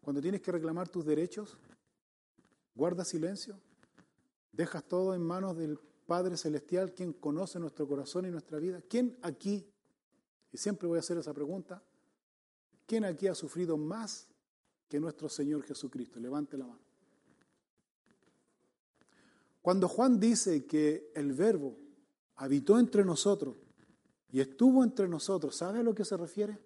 [0.00, 1.58] Cuando tienes que reclamar tus derechos,
[2.74, 3.60] guardas silencio,
[4.52, 8.80] dejas todo en manos del Padre Celestial, quien conoce nuestro corazón y nuestra vida.
[8.88, 9.70] ¿Quién aquí,
[10.50, 11.82] y siempre voy a hacer esa pregunta,
[12.86, 14.28] quién aquí ha sufrido más
[14.88, 16.18] que nuestro Señor Jesucristo?
[16.18, 16.87] Levante la mano.
[19.68, 21.76] Cuando Juan dice que el verbo
[22.36, 23.54] habitó entre nosotros
[24.32, 26.58] y estuvo entre nosotros, ¿sabe a lo que se refiere?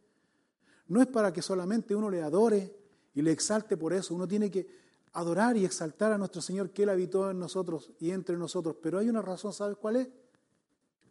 [0.87, 2.73] No es para que solamente uno le adore
[3.13, 4.69] y le exalte por eso, uno tiene que
[5.15, 9.01] adorar y exaltar a nuestro Señor que Él habitó en nosotros y entre nosotros, pero
[9.01, 10.09] hay una razón, ¿sabes cuál es?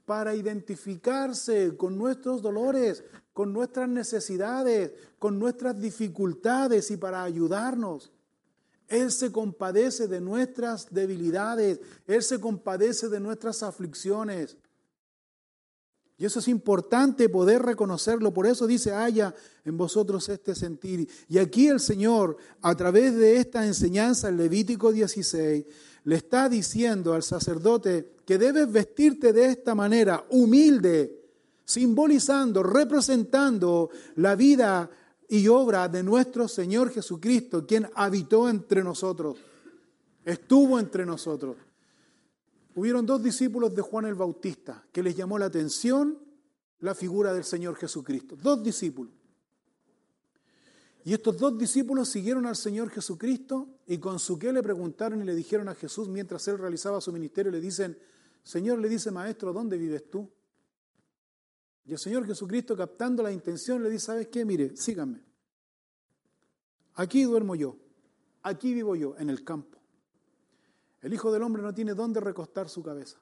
[0.05, 8.13] Para identificarse con nuestros dolores, con nuestras necesidades, con nuestras dificultades y para ayudarnos.
[8.91, 14.57] Él se compadece de nuestras debilidades, Él se compadece de nuestras aflicciones.
[16.17, 18.31] Y eso es importante poder reconocerlo.
[18.31, 19.33] Por eso dice, haya
[19.65, 21.09] en vosotros este sentir.
[21.27, 25.65] Y aquí el Señor, a través de esta enseñanza en Levítico 16,
[26.03, 31.23] le está diciendo al sacerdote que debes vestirte de esta manera, humilde,
[31.65, 34.91] simbolizando, representando la vida
[35.31, 39.37] y obra de nuestro Señor Jesucristo, quien habitó entre nosotros,
[40.25, 41.55] estuvo entre nosotros.
[42.75, 46.19] Hubieron dos discípulos de Juan el Bautista que les llamó la atención
[46.81, 48.35] la figura del Señor Jesucristo.
[48.35, 49.13] Dos discípulos.
[51.05, 55.25] Y estos dos discípulos siguieron al Señor Jesucristo y con su qué le preguntaron y
[55.25, 57.97] le dijeron a Jesús mientras él realizaba su ministerio, le dicen,
[58.43, 60.29] Señor, le dice, Maestro, ¿dónde vives tú?
[61.85, 64.45] Y el Señor Jesucristo, captando la intención, le dice, ¿sabes qué?
[64.45, 65.23] Mire, síganme.
[66.95, 67.77] Aquí duermo yo,
[68.43, 69.79] aquí vivo yo, en el campo.
[71.01, 73.19] El Hijo del Hombre no tiene dónde recostar su cabeza.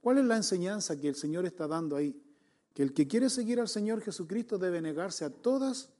[0.00, 2.20] ¿Cuál es la enseñanza que el Señor está dando ahí?
[2.74, 5.90] Que el que quiere seguir al Señor Jesucristo debe negarse a todas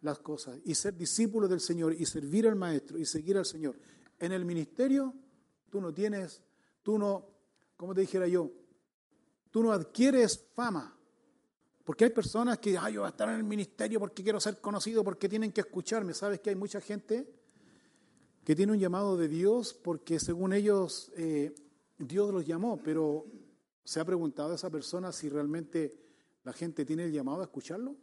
[0.00, 3.78] las cosas y ser discípulo del Señor y servir al Maestro y seguir al Señor.
[4.18, 5.14] En el ministerio
[5.70, 6.42] tú no tienes,
[6.82, 7.28] tú no,
[7.76, 8.50] como te dijera yo,
[9.52, 10.96] Tú no adquieres fama.
[11.84, 14.60] Porque hay personas que, ay, yo voy a estar en el ministerio porque quiero ser
[14.60, 16.14] conocido, porque tienen que escucharme.
[16.14, 17.28] ¿Sabes que hay mucha gente
[18.44, 21.54] que tiene un llamado de Dios porque según ellos eh,
[21.98, 23.26] Dios los llamó, pero
[23.84, 25.92] ¿se ha preguntado a esa persona si realmente
[26.44, 27.94] la gente tiene el llamado a escucharlo?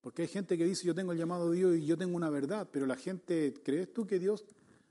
[0.00, 2.30] Porque hay gente que dice yo tengo el llamado de Dios y yo tengo una
[2.30, 4.44] verdad, pero la gente, ¿crees tú que Dios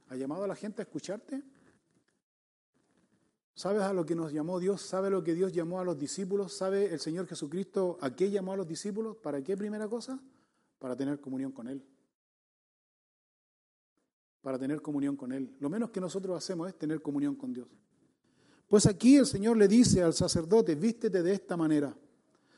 [0.09, 1.41] ¿Ha llamado a la gente a escucharte?
[3.55, 4.81] ¿Sabes a lo que nos llamó Dios?
[4.81, 6.53] ¿Sabe lo que Dios llamó a los discípulos?
[6.53, 9.17] ¿Sabe el Señor Jesucristo a qué llamó a los discípulos?
[9.17, 10.19] ¿Para qué primera cosa?
[10.79, 11.85] Para tener comunión con Él.
[14.41, 15.55] Para tener comunión con Él.
[15.59, 17.67] Lo menos que nosotros hacemos es tener comunión con Dios.
[18.67, 21.95] Pues aquí el Señor le dice al sacerdote, vístete de esta manera.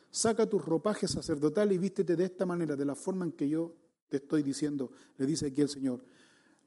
[0.10, 3.76] Saca tus ropajes sacerdotal y vístete de esta manera, de la forma en que yo
[4.08, 6.06] te estoy diciendo, le dice aquí el Señor.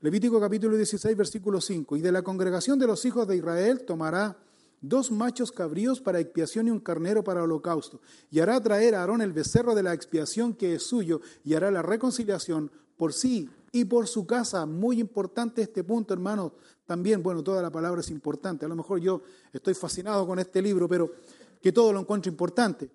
[0.01, 1.97] Levítico capítulo 16, versículo 5.
[1.97, 4.39] Y de la congregación de los hijos de Israel tomará
[4.81, 8.01] dos machos cabríos para expiación y un carnero para holocausto.
[8.31, 11.73] Y hará traer a Aarón el becerro de la expiación que es suyo y hará
[11.73, 14.67] la reconciliación por sí y por su casa.
[14.67, 16.53] Muy importante este punto, hermanos.
[16.87, 18.67] También, bueno, toda la palabra es importante.
[18.67, 19.23] A lo mejor yo
[19.53, 21.11] estoy fascinado con este libro, pero
[21.61, 22.89] que todo lo encuentro importante.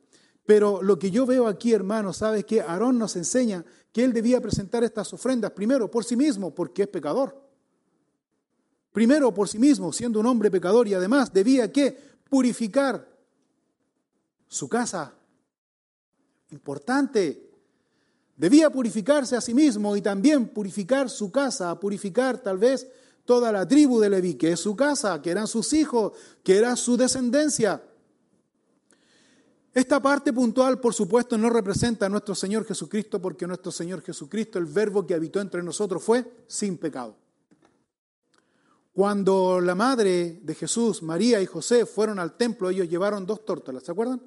[0.46, 3.64] Pero lo que yo veo aquí, hermanos, ¿sabes que Aarón nos enseña
[3.94, 7.40] que él debía presentar estas ofrendas primero por sí mismo, porque es pecador.
[8.92, 11.96] Primero por sí mismo, siendo un hombre pecador, y además debía que
[12.28, 13.08] purificar
[14.48, 15.14] su casa.
[16.50, 17.52] Importante.
[18.36, 22.88] Debía purificarse a sí mismo y también purificar su casa, purificar tal vez
[23.26, 26.14] toda la tribu de Leví, que es su casa, que eran sus hijos,
[26.44, 27.82] que era su descendencia.
[29.74, 34.60] Esta parte puntual, por supuesto, no representa a nuestro Señor Jesucristo porque nuestro Señor Jesucristo,
[34.60, 37.16] el verbo que habitó entre nosotros, fue sin pecado.
[38.94, 43.82] Cuando la madre de Jesús, María y José fueron al templo, ellos llevaron dos tórtolas,
[43.82, 44.22] ¿se acuerdan?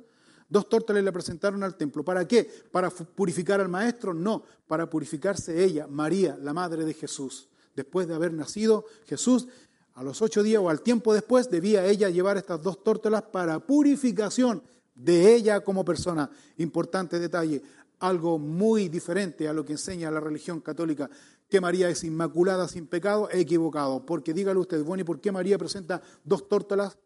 [0.49, 2.05] Dos tórtolas le presentaron al templo.
[2.05, 2.51] ¿Para qué?
[2.73, 4.13] ¿Para purificar al maestro?
[4.13, 7.49] No, para purificarse ella, María, la madre de Jesús.
[7.77, 9.47] Después de haber nacido Jesús,
[9.95, 13.61] a los ocho días o al tiempo después, debía ella llevar estas dos tórtolas para
[13.61, 14.63] purificación
[14.97, 16.29] de ella como persona.
[16.57, 17.63] Importante detalle,
[18.01, 21.09] algo muy diferente a lo que enseña la religión católica,
[21.49, 24.05] que María es inmaculada sin pecado, equivocado.
[24.05, 26.99] Porque dígale usted, bueno, ¿y por qué María presenta dos tórtolas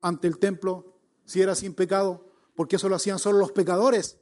[0.00, 2.26] ante el templo si era sin pecado?
[2.54, 4.16] Porque eso lo hacían solo los pecadores.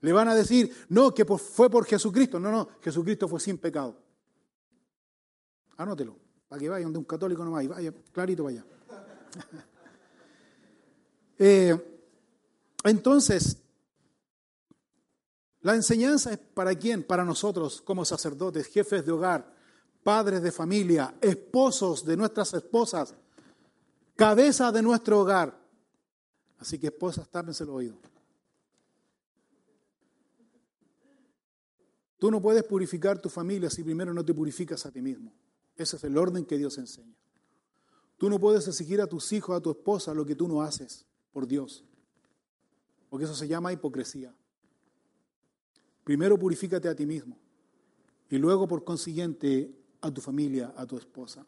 [0.00, 2.40] Le van a decir, no, que fue por Jesucristo.
[2.40, 3.96] No, no, Jesucristo fue sin pecado.
[5.76, 6.16] Anótelo,
[6.48, 8.64] para que vaya donde un católico no vaya, vaya clarito vaya.
[11.38, 11.89] eh,
[12.84, 13.58] entonces,
[15.60, 17.02] la enseñanza es para quién?
[17.02, 19.54] Para nosotros como sacerdotes, jefes de hogar,
[20.02, 23.14] padres de familia, esposos de nuestras esposas,
[24.16, 25.58] cabeza de nuestro hogar.
[26.58, 27.98] Así que esposas, tápense el oído.
[32.18, 35.32] Tú no puedes purificar tu familia si primero no te purificas a ti mismo.
[35.74, 37.16] Ese es el orden que Dios enseña.
[38.18, 41.06] Tú no puedes exigir a tus hijos, a tu esposa, lo que tú no haces
[41.32, 41.82] por Dios.
[43.10, 44.32] Porque eso se llama hipocresía.
[46.04, 47.36] Primero purifícate a ti mismo
[48.30, 51.44] y luego por consiguiente a tu familia, a tu esposa.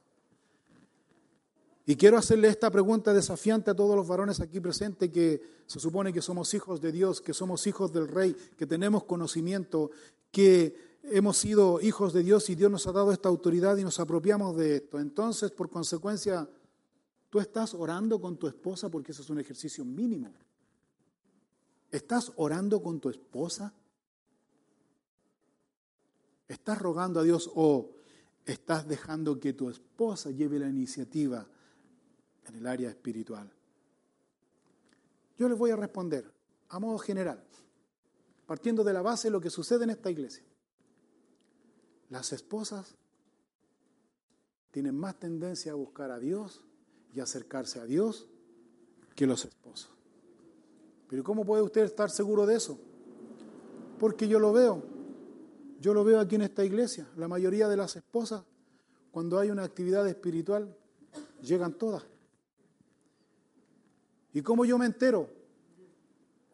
[1.84, 6.12] Y quiero hacerle esta pregunta desafiante a todos los varones aquí presentes que se supone
[6.12, 9.90] que somos hijos de Dios, que somos hijos del Rey, que tenemos conocimiento,
[10.30, 13.98] que hemos sido hijos de Dios y Dios nos ha dado esta autoridad y nos
[13.98, 15.00] apropiamos de esto.
[15.00, 16.48] Entonces, por consecuencia,
[17.30, 20.32] tú estás orando con tu esposa porque eso es un ejercicio mínimo.
[21.92, 23.74] ¿Estás orando con tu esposa?
[26.48, 27.90] ¿Estás rogando a Dios o
[28.46, 31.46] estás dejando que tu esposa lleve la iniciativa
[32.46, 33.52] en el área espiritual?
[35.36, 36.32] Yo les voy a responder
[36.70, 37.44] a modo general,
[38.46, 40.44] partiendo de la base de lo que sucede en esta iglesia.
[42.08, 42.96] Las esposas
[44.70, 46.64] tienen más tendencia a buscar a Dios
[47.12, 48.30] y acercarse a Dios
[49.14, 50.01] que los esposos.
[51.12, 52.80] Pero ¿cómo puede usted estar seguro de eso?
[53.98, 54.82] Porque yo lo veo.
[55.78, 57.06] Yo lo veo aquí en esta iglesia.
[57.18, 58.42] La mayoría de las esposas,
[59.10, 60.74] cuando hay una actividad espiritual,
[61.42, 62.02] llegan todas.
[64.32, 65.28] ¿Y cómo yo me entero?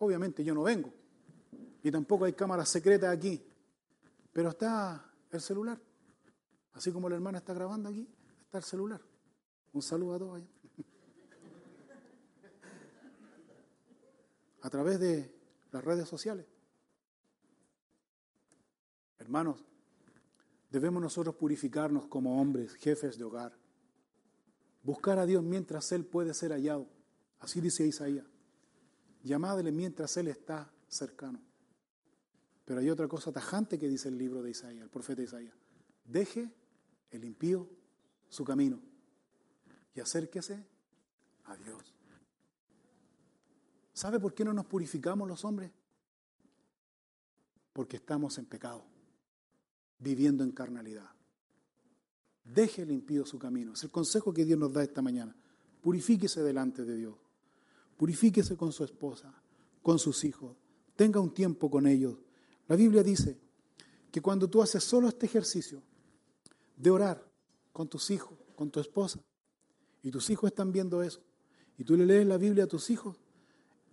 [0.00, 0.92] Obviamente yo no vengo.
[1.84, 3.40] Y tampoco hay cámaras secretas aquí.
[4.32, 5.80] Pero está el celular.
[6.72, 8.08] Así como la hermana está grabando aquí,
[8.42, 9.00] está el celular.
[9.72, 10.48] Un saludo a todos allá.
[14.62, 15.34] A través de
[15.72, 16.46] las redes sociales.
[19.18, 19.64] Hermanos,
[20.70, 23.56] debemos nosotros purificarnos como hombres, jefes de hogar.
[24.82, 26.88] Buscar a Dios mientras Él puede ser hallado.
[27.40, 28.26] Así dice Isaías.
[29.22, 31.40] Llamadle mientras Él está cercano.
[32.64, 35.54] Pero hay otra cosa tajante que dice el libro de Isaías, el profeta Isaías.
[36.04, 36.50] Deje
[37.10, 37.68] el impío
[38.28, 38.80] su camino
[39.94, 40.64] y acérquese
[41.44, 41.97] a Dios.
[43.98, 45.72] ¿Sabe por qué no nos purificamos los hombres?
[47.72, 48.84] Porque estamos en pecado
[49.98, 51.10] viviendo en carnalidad.
[52.44, 53.72] Deje el impío su camino.
[53.72, 55.34] Es el consejo que Dios nos da esta mañana.
[55.82, 57.16] Purifíquese delante de Dios.
[57.96, 59.34] Purifíquese con su esposa,
[59.82, 60.56] con sus hijos.
[60.94, 62.18] Tenga un tiempo con ellos.
[62.68, 63.36] La Biblia dice
[64.12, 65.82] que cuando tú haces solo este ejercicio
[66.76, 67.28] de orar
[67.72, 69.18] con tus hijos, con tu esposa,
[70.04, 71.20] y tus hijos están viendo eso,
[71.76, 73.18] y tú le lees la Biblia a tus hijos,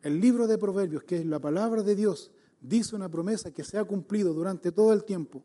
[0.06, 2.32] el libro de Proverbios, que es la palabra de Dios,
[2.62, 5.44] dice una promesa que se ha cumplido durante todo el tiempo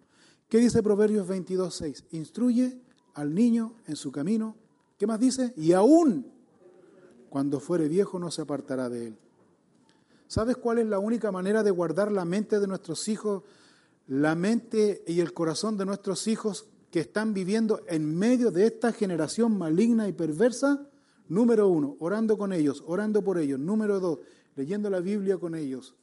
[0.51, 2.05] ¿Qué dice Proverbios 22, 6?
[2.11, 2.77] Instruye
[3.15, 4.57] al niño en su camino.
[4.99, 5.55] ¿Qué más dice?
[5.57, 6.27] Y aún
[7.29, 9.17] cuando fuere viejo no se apartará de él.
[10.27, 13.45] ¿Sabes cuál es la única manera de guardar la mente de nuestros hijos,
[14.09, 18.93] la mente y el corazón de nuestros hijos que están viviendo en medio de esta
[18.93, 20.85] generación maligna y perversa?
[21.29, 23.61] Número uno, orando con ellos, orando por ellos.
[23.61, 24.19] Número dos,
[24.57, 25.95] leyendo la Biblia con ellos,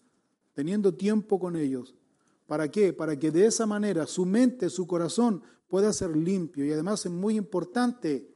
[0.54, 1.95] teniendo tiempo con ellos.
[2.48, 2.93] ¿Para qué?
[2.93, 6.66] Para que de esa manera su mente, su corazón pueda ser limpio.
[6.66, 8.34] Y además es muy importante,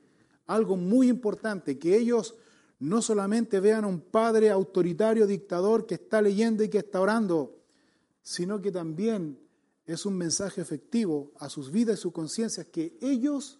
[0.47, 2.35] algo muy importante, que ellos
[2.79, 7.59] no solamente vean a un padre autoritario, dictador, que está leyendo y que está orando,
[8.21, 9.39] sino que también
[9.85, 13.59] es un mensaje efectivo a sus vidas y sus conciencias, que ellos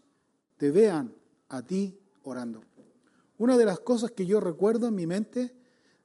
[0.58, 1.14] te vean
[1.50, 2.62] a ti orando.
[3.38, 5.56] Una de las cosas que yo recuerdo en mi mente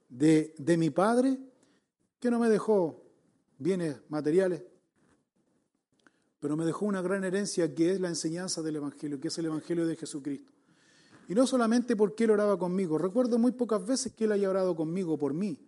[0.09, 1.39] de, de mi padre,
[2.21, 3.03] que no me dejó
[3.59, 4.63] bienes materiales,
[6.39, 9.47] pero me dejó una gran herencia que es la enseñanza del Evangelio, que es el
[9.47, 10.53] Evangelio de Jesucristo.
[11.29, 14.77] Y no solamente porque Él oraba conmigo, recuerdo muy pocas veces que Él haya orado
[14.77, 15.59] conmigo por mí,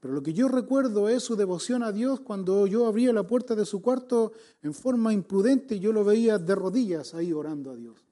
[0.00, 3.54] Pero lo que yo recuerdo es su devoción a Dios cuando yo abría la puerta
[3.54, 4.32] de su cuarto
[4.62, 8.04] en forma imprudente y yo lo veía de rodillas ahí orando a Dios.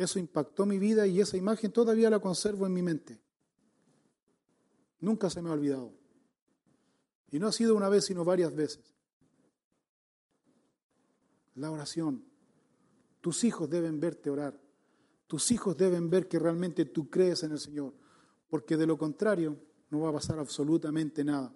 [0.00, 3.20] Eso impactó mi vida y esa imagen todavía la conservo en mi mente.
[5.00, 5.92] Nunca se me ha olvidado.
[7.30, 8.94] Y no ha sido una vez, sino varias veces.
[11.56, 12.24] La oración.
[13.20, 14.58] Tus hijos deben verte orar.
[15.26, 17.92] Tus hijos deben ver que realmente tú crees en el Señor
[18.48, 21.54] porque de lo contrario no va a pasar absolutamente nada.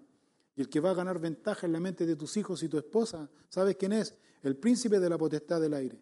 [0.54, 2.76] Y el que va a ganar ventaja en la mente de tus hijos y tu
[2.76, 4.18] esposa, ¿sabes quién es?
[4.42, 5.98] El príncipe de la potestad del aire.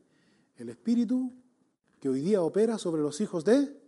[0.57, 1.32] El espíritu
[2.03, 3.81] que hoy día opera sobre los hijos de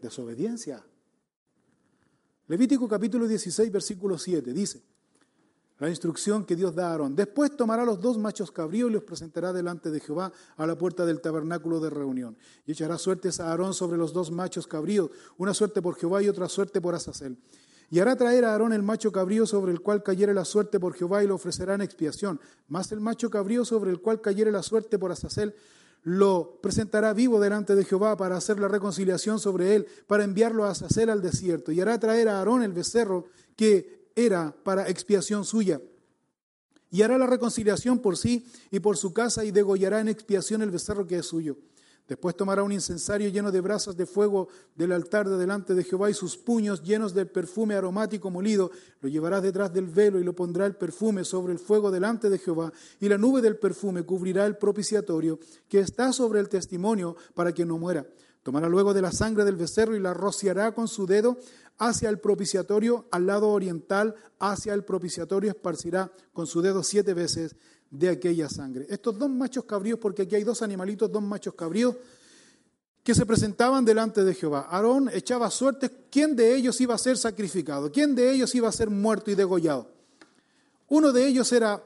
[0.00, 0.80] desobediencia.
[2.46, 4.80] Levítico capítulo 16, versículo 7 dice,
[5.80, 7.16] la instrucción que Dios da a Aarón.
[7.16, 11.04] Después tomará los dos machos cabríos y los presentará delante de Jehová a la puerta
[11.04, 12.36] del tabernáculo de reunión.
[12.64, 16.28] Y echará suertes a Aarón sobre los dos machos cabríos, una suerte por Jehová y
[16.28, 17.38] otra suerte por Azazel.
[17.90, 20.94] Y hará traer a Aarón el macho cabrío sobre el cual cayere la suerte por
[20.94, 22.40] Jehová y lo ofrecerá en expiación.
[22.68, 25.56] Más el macho cabrío sobre el cual cayere la suerte por Azazel
[26.02, 30.70] lo presentará vivo delante de Jehová para hacer la reconciliación sobre él, para enviarlo a
[30.70, 31.72] Azazel al desierto.
[31.72, 33.26] Y hará traer a Aarón el becerro
[33.56, 35.80] que era para expiación suya.
[36.90, 40.70] Y hará la reconciliación por sí y por su casa y degollará en expiación el
[40.70, 41.58] becerro que es suyo.
[42.08, 46.08] Después tomará un incensario lleno de brasas de fuego del altar de delante de Jehová
[46.08, 48.70] y sus puños llenos del perfume aromático molido.
[49.02, 52.38] Lo llevará detrás del velo y lo pondrá el perfume sobre el fuego delante de
[52.38, 52.72] Jehová.
[52.98, 55.38] Y la nube del perfume cubrirá el propiciatorio
[55.68, 58.06] que está sobre el testimonio para que no muera.
[58.42, 61.36] Tomará luego de la sangre del becerro y la rociará con su dedo
[61.76, 67.54] hacia el propiciatorio, al lado oriental, hacia el propiciatorio, esparcirá con su dedo siete veces
[67.90, 68.86] de aquella sangre.
[68.88, 71.96] Estos dos machos cabríos, porque aquí hay dos animalitos, dos machos cabríos,
[73.02, 74.66] que se presentaban delante de Jehová.
[74.70, 78.72] Aarón echaba suertes quién de ellos iba a ser sacrificado, quién de ellos iba a
[78.72, 79.90] ser muerto y degollado.
[80.88, 81.82] Uno de ellos era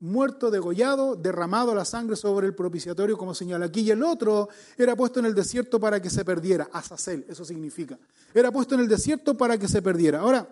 [0.00, 4.96] muerto, degollado, derramado la sangre sobre el propiciatorio, como señala aquí, y el otro era
[4.96, 7.98] puesto en el desierto para que se perdiera, Azazel, eso significa.
[8.34, 10.20] Era puesto en el desierto para que se perdiera.
[10.20, 10.48] Ahora,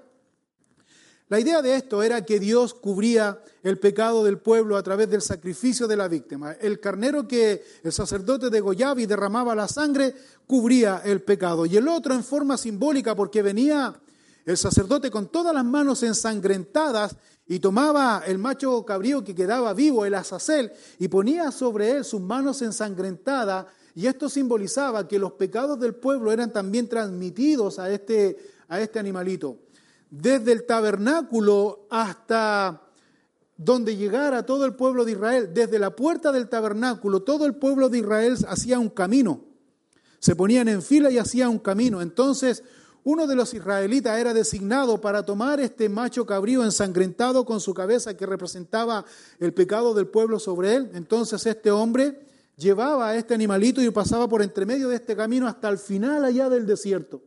[1.28, 5.22] la idea de esto era que Dios cubría el pecado del pueblo a través del
[5.22, 6.52] sacrificio de la víctima.
[6.52, 10.14] El carnero que el sacerdote degollaba y derramaba la sangre
[10.46, 11.64] cubría el pecado.
[11.64, 13.98] Y el otro en forma simbólica, porque venía
[14.44, 17.16] el sacerdote con todas las manos ensangrentadas
[17.46, 22.20] y tomaba el macho cabrío que quedaba vivo, el azazel, y ponía sobre él sus
[22.20, 28.36] manos ensangrentadas, y esto simbolizaba que los pecados del pueblo eran también transmitidos a este,
[28.68, 29.63] a este animalito.
[30.16, 32.80] Desde el tabernáculo hasta
[33.56, 37.88] donde llegara todo el pueblo de Israel, desde la puerta del tabernáculo, todo el pueblo
[37.88, 39.40] de Israel hacía un camino.
[40.20, 42.00] Se ponían en fila y hacía un camino.
[42.00, 42.62] Entonces,
[43.02, 48.16] uno de los israelitas era designado para tomar este macho cabrío ensangrentado con su cabeza
[48.16, 49.04] que representaba
[49.40, 50.90] el pecado del pueblo sobre él.
[50.94, 52.24] Entonces este hombre
[52.56, 56.24] llevaba a este animalito y pasaba por entre medio de este camino hasta el final
[56.24, 57.20] allá del desierto.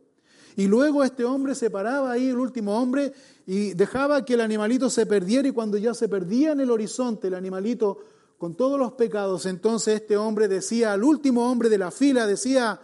[0.58, 3.12] Y luego este hombre se paraba ahí, el último hombre,
[3.46, 7.28] y dejaba que el animalito se perdiera y cuando ya se perdía en el horizonte
[7.28, 7.98] el animalito
[8.38, 12.80] con todos los pecados, entonces este hombre decía, al último hombre de la fila, decía,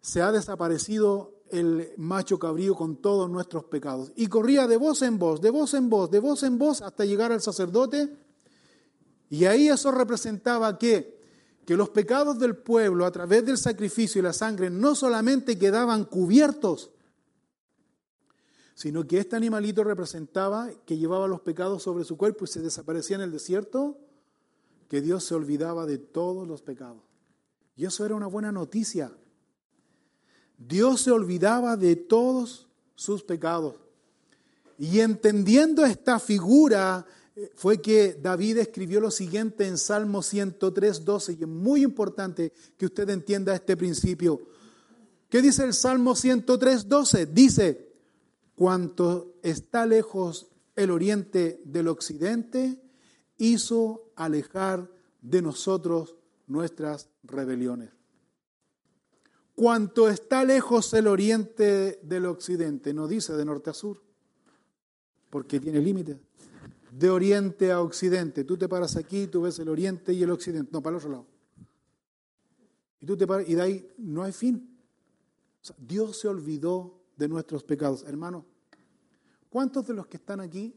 [0.00, 4.10] se ha desaparecido el macho cabrío con todos nuestros pecados.
[4.16, 7.04] Y corría de voz en voz, de voz en voz, de voz en voz hasta
[7.04, 8.16] llegar al sacerdote.
[9.28, 11.21] Y ahí eso representaba que,
[11.64, 16.04] que los pecados del pueblo a través del sacrificio y la sangre no solamente quedaban
[16.04, 16.90] cubiertos,
[18.74, 23.16] sino que este animalito representaba que llevaba los pecados sobre su cuerpo y se desaparecía
[23.16, 23.98] en el desierto,
[24.88, 27.02] que Dios se olvidaba de todos los pecados.
[27.76, 29.12] Y eso era una buena noticia
[30.68, 33.76] Dios se olvidaba de todos sus pecados.
[34.78, 37.06] Y entendiendo esta figura,
[37.54, 42.86] fue que David escribió lo siguiente en Salmo 103, 12, y es muy importante que
[42.86, 44.40] usted entienda este principio.
[45.28, 47.26] ¿Qué dice el Salmo 103, 12?
[47.26, 47.92] Dice,
[48.54, 52.78] cuanto está lejos el oriente del occidente,
[53.38, 54.90] hizo alejar
[55.22, 56.16] de nosotros
[56.46, 57.90] nuestras rebeliones.
[59.54, 64.02] Cuanto está lejos el oriente del occidente, no dice de norte a sur,
[65.30, 66.20] porque tiene límite.
[66.92, 70.70] De oriente a occidente, tú te paras aquí, tú ves el oriente y el occidente,
[70.72, 71.26] no, para el otro lado.
[73.00, 74.78] Y tú te paras, y de ahí no hay fin.
[75.78, 78.04] Dios se olvidó de nuestros pecados.
[78.06, 78.44] Hermano,
[79.48, 80.76] ¿cuántos de los que están aquí,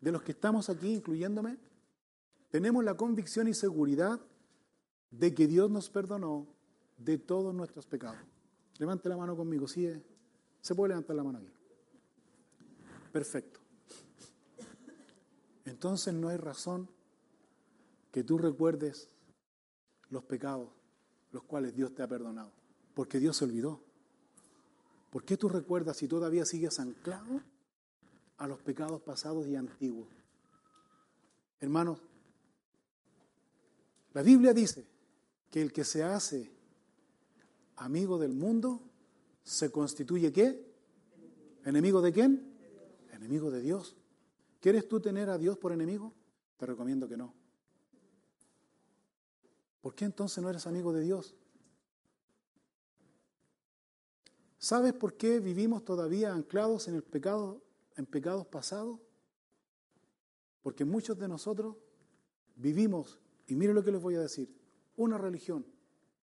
[0.00, 1.58] de los que estamos aquí, incluyéndome,
[2.50, 4.20] tenemos la convicción y seguridad
[5.10, 6.46] de que Dios nos perdonó
[6.96, 8.18] de todos nuestros pecados.
[8.78, 9.90] Levante la mano conmigo, sí.
[10.60, 11.52] Se puede levantar la mano aquí.
[13.12, 13.59] Perfecto.
[15.70, 16.88] Entonces no hay razón
[18.10, 19.08] que tú recuerdes
[20.08, 20.68] los pecados
[21.30, 22.50] los cuales Dios te ha perdonado,
[22.92, 23.80] porque Dios se olvidó.
[25.10, 27.40] ¿Por qué tú recuerdas si todavía sigues anclado
[28.38, 30.08] a los pecados pasados y antiguos?
[31.60, 32.00] Hermanos,
[34.12, 34.84] la Biblia dice
[35.52, 36.50] que el que se hace
[37.76, 38.82] amigo del mundo
[39.44, 40.68] se constituye qué?
[41.64, 42.58] ¿Enemigo de quién?
[43.12, 43.99] Enemigo de Dios.
[44.60, 46.14] ¿Quieres tú tener a Dios por enemigo?
[46.58, 47.34] Te recomiendo que no.
[49.80, 51.34] ¿Por qué entonces no eres amigo de Dios?
[54.58, 57.62] ¿Sabes por qué vivimos todavía anclados en el pecado,
[57.96, 59.00] en pecados pasados?
[60.60, 61.76] Porque muchos de nosotros
[62.56, 64.54] vivimos, y mire lo que les voy a decir,
[64.96, 65.64] una religión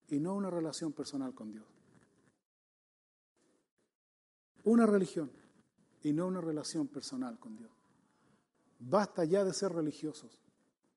[0.09, 1.65] y no una relación personal con Dios.
[4.65, 5.33] Una religión
[6.03, 7.78] y no una relación personal con Dios.
[8.79, 10.41] Basta ya de ser religiosos.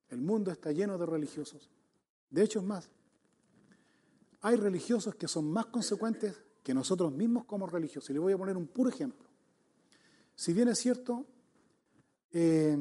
[0.09, 1.69] El mundo está lleno de religiosos.
[2.29, 2.89] De hecho, es más,
[4.41, 8.09] hay religiosos que son más consecuentes que nosotros mismos como religiosos.
[8.09, 9.27] Y le voy a poner un puro ejemplo.
[10.35, 11.25] Si bien es cierto,
[12.31, 12.77] eh,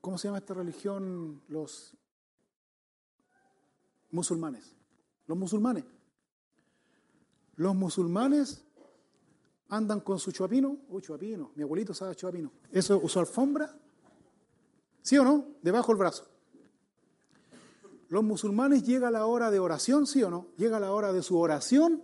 [0.00, 1.42] ¿cómo se llama esta religión?
[1.48, 1.96] Los
[4.10, 4.76] musulmanes.
[5.26, 5.84] Los musulmanes.
[7.56, 8.64] Los musulmanes
[9.70, 10.76] andan con su chuapino.
[10.88, 11.52] Uy, chuapino.
[11.54, 12.52] Mi abuelito sabe chuapino.
[12.70, 13.74] ¿Eso usó alfombra?
[15.02, 15.46] ¿Sí o no?
[15.62, 16.26] Debajo del brazo.
[18.08, 20.48] Los musulmanes llega la hora de oración, ¿sí o no?
[20.56, 22.02] Llega la hora de su oración,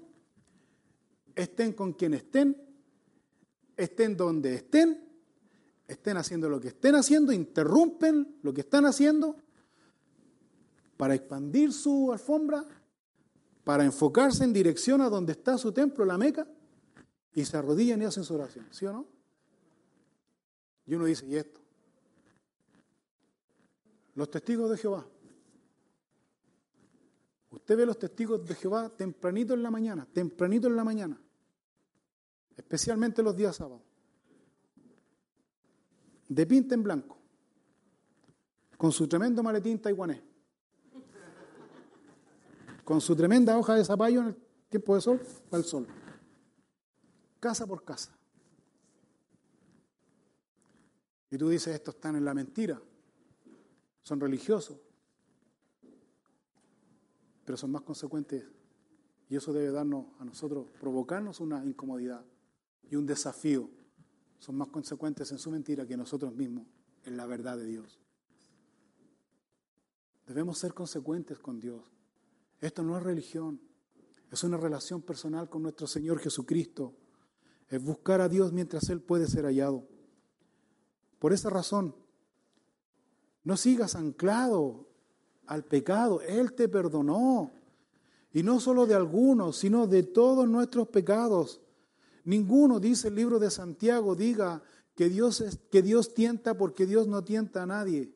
[1.34, 2.56] estén con quien estén,
[3.76, 5.04] estén donde estén,
[5.88, 9.36] estén haciendo lo que estén haciendo, interrumpen lo que están haciendo
[10.96, 12.64] para expandir su alfombra,
[13.64, 16.46] para enfocarse en dirección a donde está su templo, la Meca,
[17.36, 19.06] y se arrodillan y hacen su oración, ¿sí o no?
[20.86, 21.60] Y uno dice, ¿y esto?
[24.14, 25.06] Los testigos de Jehová
[27.56, 31.18] Usted ve los testigos de Jehová tempranito en la mañana, tempranito en la mañana,
[32.54, 33.82] especialmente los días sábados,
[36.28, 37.16] de pinta en blanco,
[38.76, 40.20] con su tremendo maletín taiwanés,
[42.84, 44.36] con su tremenda hoja de zapallo en el
[44.68, 45.86] tiempo de sol, para el sol,
[47.40, 48.16] casa por casa.
[51.30, 52.80] Y tú dices, estos están en la mentira,
[54.02, 54.78] son religiosos,
[57.44, 58.44] pero son más consecuentes
[59.28, 62.24] y eso debe darnos a nosotros, provocarnos una incomodidad
[62.90, 63.68] y un desafío.
[64.38, 66.66] Son más consecuentes en su mentira que nosotros mismos
[67.04, 67.98] en la verdad de Dios.
[70.26, 71.84] Debemos ser consecuentes con Dios.
[72.60, 73.60] Esto no es religión,
[74.30, 76.94] es una relación personal con nuestro Señor Jesucristo.
[77.68, 79.86] Es buscar a Dios mientras Él puede ser hallado.
[81.18, 81.94] Por esa razón,
[83.42, 84.86] no sigas anclado
[85.46, 86.20] al pecado.
[86.20, 87.52] Él te perdonó.
[88.32, 91.60] Y no solo de algunos, sino de todos nuestros pecados.
[92.24, 94.62] Ninguno, dice el libro de Santiago, diga
[94.94, 98.12] que Dios, es, que Dios tienta porque Dios no tienta a nadie.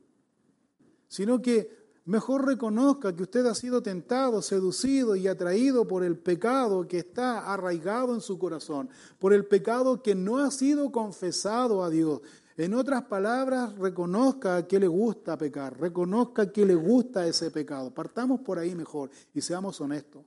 [1.09, 6.87] Sino que mejor reconozca que usted ha sido tentado, seducido y atraído por el pecado
[6.89, 8.89] que está arraigado en su corazón,
[9.19, 12.21] por el pecado que no ha sido confesado a Dios.
[12.57, 17.91] En otras palabras, reconozca que le gusta pecar, reconozca que le gusta ese pecado.
[17.91, 20.23] Partamos por ahí mejor y seamos honestos.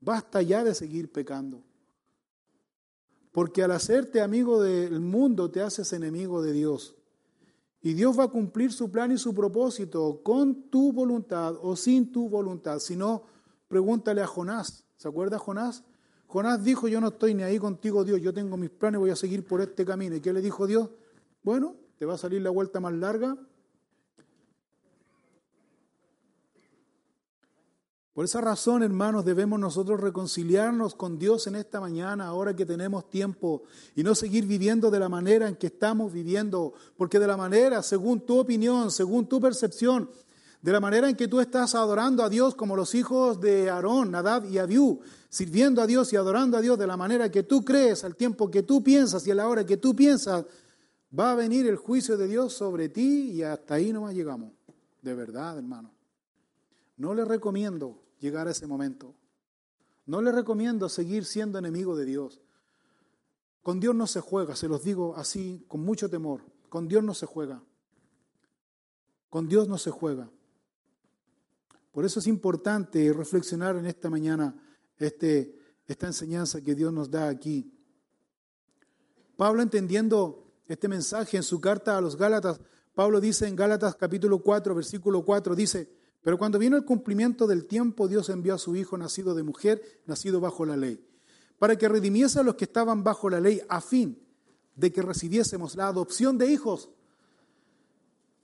[0.00, 1.62] Basta ya de seguir pecando.
[3.32, 6.96] Porque al hacerte amigo del mundo te haces enemigo de Dios.
[7.82, 12.12] Y Dios va a cumplir su plan y su propósito con tu voluntad o sin
[12.12, 12.78] tu voluntad.
[12.78, 13.24] Si no,
[13.68, 14.84] pregúntale a Jonás.
[14.96, 15.84] ¿Se acuerda Jonás?
[16.26, 19.16] Jonás dijo, yo no estoy ni ahí contigo Dios, yo tengo mis planes, voy a
[19.16, 20.14] seguir por este camino.
[20.14, 20.90] ¿Y qué le dijo Dios?
[21.42, 23.36] Bueno, te va a salir la vuelta más larga.
[28.12, 33.08] Por esa razón, hermanos, debemos nosotros reconciliarnos con Dios en esta mañana, ahora que tenemos
[33.08, 33.62] tiempo,
[33.94, 37.82] y no seguir viviendo de la manera en que estamos viviendo, porque de la manera,
[37.82, 40.10] según tu opinión, según tu percepción,
[40.60, 44.10] de la manera en que tú estás adorando a Dios como los hijos de Aarón,
[44.10, 47.64] Nadab y Abiú, sirviendo a Dios y adorando a Dios de la manera que tú
[47.64, 50.44] crees, al tiempo que tú piensas y a la hora que tú piensas,
[51.18, 54.52] Va a venir el juicio de Dios sobre ti y hasta ahí no llegamos.
[55.02, 55.90] De verdad, hermano.
[57.00, 59.14] No le recomiendo llegar a ese momento.
[60.04, 62.42] No le recomiendo seguir siendo enemigo de Dios.
[63.62, 66.42] Con Dios no se juega, se los digo así con mucho temor.
[66.68, 67.62] Con Dios no se juega.
[69.30, 70.28] Con Dios no se juega.
[71.90, 74.54] Por eso es importante reflexionar en esta mañana
[74.98, 77.72] este, esta enseñanza que Dios nos da aquí.
[79.38, 82.60] Pablo entendiendo este mensaje en su carta a los Gálatas,
[82.94, 87.66] Pablo dice en Gálatas capítulo 4, versículo 4, dice, pero cuando vino el cumplimiento del
[87.66, 91.04] tiempo, Dios envió a su Hijo nacido de mujer, nacido bajo la ley,
[91.58, 94.22] para que redimiese a los que estaban bajo la ley, a fin
[94.74, 96.90] de que recibiésemos la adopción de hijos.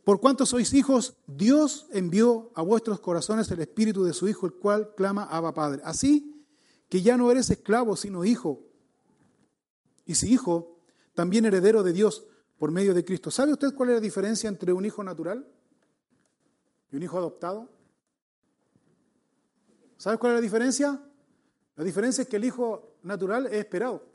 [0.04, 4.54] Por cuanto sois hijos, Dios envió a vuestros corazones el espíritu de su Hijo, el
[4.54, 5.82] cual clama Abba Padre.
[5.84, 6.44] Así
[6.88, 8.62] que ya no eres esclavo, sino hijo.
[10.04, 10.78] Y si hijo,
[11.14, 12.24] también heredero de Dios
[12.56, 13.30] por medio de Cristo.
[13.32, 15.46] ¿Sabe usted cuál es la diferencia entre un hijo natural
[16.90, 17.68] y un hijo adoptado?
[19.96, 21.02] ¿Sabe cuál es la diferencia?
[21.76, 24.06] La diferencia es que el hijo natural es esperado.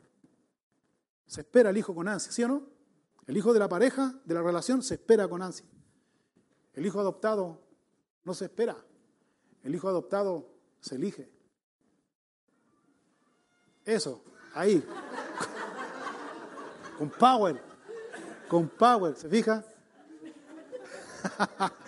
[1.26, 2.62] Se espera el hijo con ansia, ¿sí o no?
[3.26, 5.66] El hijo de la pareja, de la relación, se espera con ansia.
[6.74, 7.62] El hijo adoptado
[8.24, 8.76] no se espera.
[9.62, 10.48] El hijo adoptado
[10.80, 11.30] se elige.
[13.84, 14.22] Eso,
[14.54, 14.84] ahí.
[16.98, 17.60] Con power.
[18.48, 19.64] Con power, ¿se fija?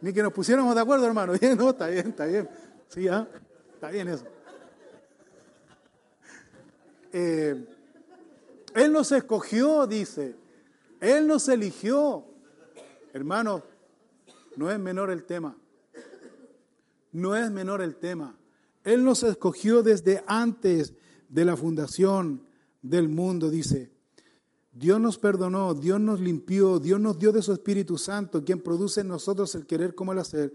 [0.00, 1.32] Ni que nos pusiéramos de acuerdo, hermano.
[1.40, 2.48] Bien, no, está bien, está bien.
[2.88, 3.26] Sí, ¿ah?
[3.74, 4.24] está bien eso.
[7.12, 7.64] Eh,
[8.74, 10.34] él nos escogió, dice.
[11.00, 12.24] Él nos eligió.
[13.12, 13.62] Hermano,
[14.56, 15.56] no es menor el tema.
[17.12, 18.36] No es menor el tema.
[18.84, 20.94] Él nos escogió desde antes
[21.28, 22.44] de la fundación
[22.80, 23.91] del mundo, dice.
[24.72, 29.02] Dios nos perdonó, Dios nos limpió, Dios nos dio de su Espíritu Santo, quien produce
[29.02, 30.52] en nosotros el querer como el hacer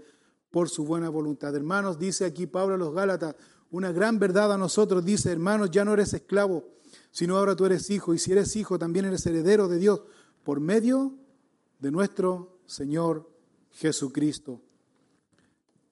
[0.49, 1.55] por su buena voluntad.
[1.55, 3.35] Hermanos, dice aquí Pablo a los Gálatas,
[3.69, 6.67] una gran verdad a nosotros, dice, hermanos, ya no eres esclavo,
[7.11, 10.01] sino ahora tú eres hijo, y si eres hijo, también eres heredero de Dios
[10.43, 11.13] por medio
[11.79, 13.29] de nuestro Señor
[13.71, 14.61] Jesucristo.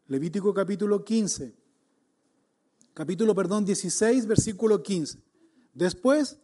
[0.07, 1.53] Levítico capítulo 15,
[2.93, 5.19] capítulo, perdón, 16, versículo 15.
[5.73, 6.39] Después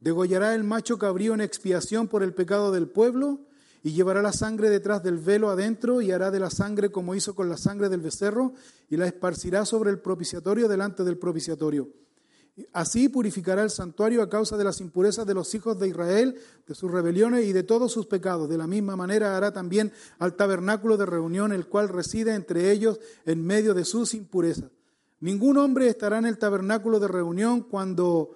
[0.00, 3.40] degollará el macho cabrío en expiación por el pecado del pueblo
[3.82, 7.34] y llevará la sangre detrás del velo adentro y hará de la sangre como hizo
[7.34, 8.52] con la sangre del becerro
[8.88, 11.88] y la esparcirá sobre el propiciatorio delante del propiciatorio
[12.72, 16.36] Así purificará el santuario a causa de las impurezas de los hijos de Israel,
[16.66, 18.48] de sus rebeliones y de todos sus pecados.
[18.48, 23.00] De la misma manera hará también al tabernáculo de reunión, el cual reside entre ellos
[23.24, 24.70] en medio de sus impurezas.
[25.20, 28.30] Ningún hombre estará en el tabernáculo de reunión cuando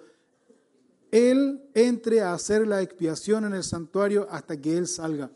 [1.15, 5.31] él entre a hacer la expiación en el santuario hasta que él salga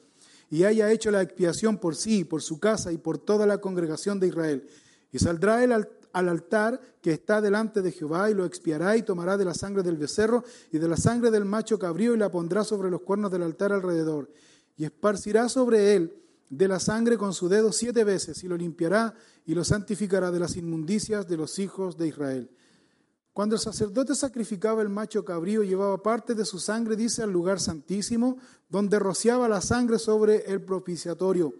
[0.50, 4.20] y haya hecho la expiación por sí, por su casa y por toda la congregación
[4.20, 4.68] de Israel.
[5.12, 9.04] Y saldrá él al al altar que está delante de Jehová y lo expiará y
[9.04, 12.32] tomará de la sangre del becerro y de la sangre del macho cabrío y la
[12.32, 14.32] pondrá sobre los cuernos del altar alrededor
[14.78, 16.16] y esparcirá sobre él
[16.50, 19.14] de la sangre con su dedo siete veces y lo limpiará
[19.46, 22.50] y lo santificará de las inmundicias de los hijos de Israel.
[23.34, 27.60] Cuando el sacerdote sacrificaba el macho cabrío, llevaba parte de su sangre, dice, al lugar
[27.60, 28.38] santísimo,
[28.70, 31.54] donde rociaba la sangre sobre el propiciatorio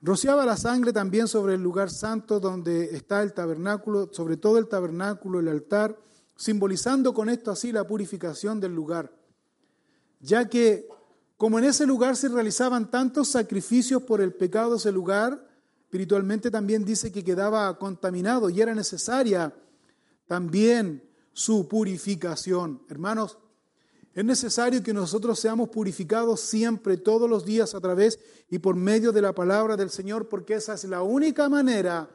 [0.00, 4.68] Rociaba la sangre también sobre el lugar santo donde está el tabernáculo, sobre todo el
[4.68, 5.98] tabernáculo, el altar,
[6.36, 9.12] simbolizando con esto así la purificación del lugar.
[10.20, 10.88] Ya que
[11.36, 15.44] como en ese lugar se realizaban tantos sacrificios por el pecado ese lugar,
[15.82, 19.52] espiritualmente también dice que quedaba contaminado y era necesaria
[20.28, 21.02] también
[21.32, 22.82] su purificación.
[22.88, 23.38] Hermanos,
[24.14, 28.18] es necesario que nosotros seamos purificados siempre, todos los días, a través
[28.50, 32.10] y por medio de la palabra del Señor, porque esa es la única manera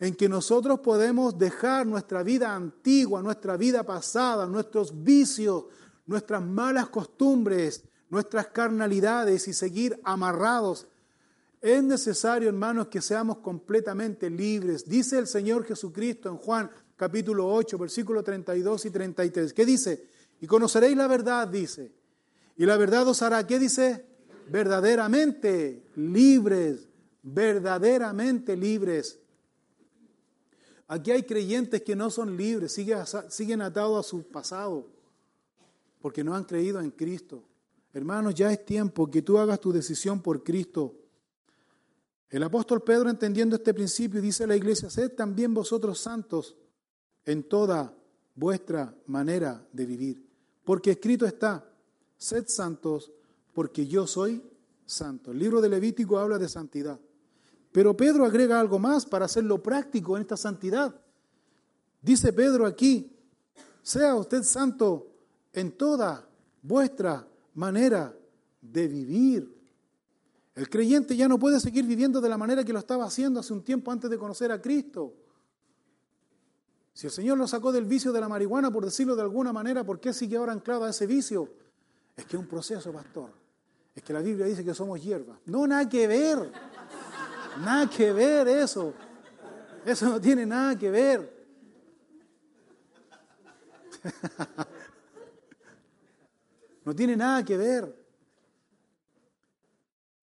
[0.00, 5.64] en que nosotros podemos dejar nuestra vida antigua, nuestra vida pasada, nuestros vicios,
[6.06, 10.86] nuestras malas costumbres, nuestras carnalidades y seguir amarrados.
[11.60, 14.86] Es necesario, hermanos, que seamos completamente libres.
[14.86, 19.52] Dice el Señor Jesucristo en Juan capítulo 8, versículo 32 y 33.
[19.52, 20.08] ¿Qué dice?
[20.40, 21.92] Y conoceréis la verdad, dice.
[22.56, 24.04] Y la verdad os hará, ¿qué dice?
[24.48, 26.88] Verdaderamente libres,
[27.22, 29.18] verdaderamente libres.
[30.86, 32.78] Aquí hay creyentes que no son libres,
[33.28, 34.86] siguen atados a su pasado,
[36.00, 37.42] porque no han creído en Cristo.
[37.92, 40.94] Hermanos, ya es tiempo que tú hagas tu decisión por Cristo.
[42.28, 46.54] El apóstol Pedro, entendiendo este principio, dice a la iglesia, sed también vosotros santos
[47.24, 47.94] en toda
[48.34, 50.26] vuestra manera de vivir.
[50.64, 51.64] Porque escrito está,
[52.16, 53.12] sed santos
[53.52, 54.42] porque yo soy
[54.84, 55.30] santo.
[55.30, 56.98] El libro de Levítico habla de santidad.
[57.72, 60.94] Pero Pedro agrega algo más para hacerlo práctico en esta santidad.
[62.00, 63.10] Dice Pedro aquí,
[63.82, 65.10] sea usted santo
[65.52, 66.28] en toda
[66.62, 68.16] vuestra manera
[68.60, 69.54] de vivir.
[70.54, 73.52] El creyente ya no puede seguir viviendo de la manera que lo estaba haciendo hace
[73.52, 75.14] un tiempo antes de conocer a Cristo.
[76.94, 79.84] Si el Señor lo sacó del vicio de la marihuana, por decirlo de alguna manera,
[79.84, 81.52] ¿por qué sigue ahora anclado a ese vicio?
[82.16, 83.30] Es que es un proceso, pastor.
[83.94, 85.38] Es que la Biblia dice que somos hierbas.
[85.46, 86.52] No, nada que ver.
[87.58, 88.94] Nada que ver eso.
[89.84, 91.34] Eso no tiene nada que ver.
[96.84, 98.04] No tiene nada que ver.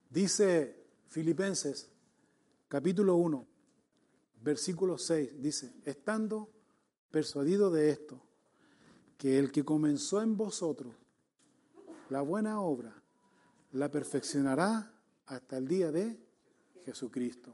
[0.10, 1.90] Dice Filipenses,
[2.68, 3.48] capítulo 1,
[4.42, 6.50] versículo 6, dice, estando
[7.12, 8.20] persuadido de esto,
[9.18, 10.96] que el que comenzó en vosotros
[12.10, 12.94] la buena obra,
[13.74, 14.92] la perfeccionará
[15.28, 16.20] hasta el día de
[16.86, 17.54] Jesucristo.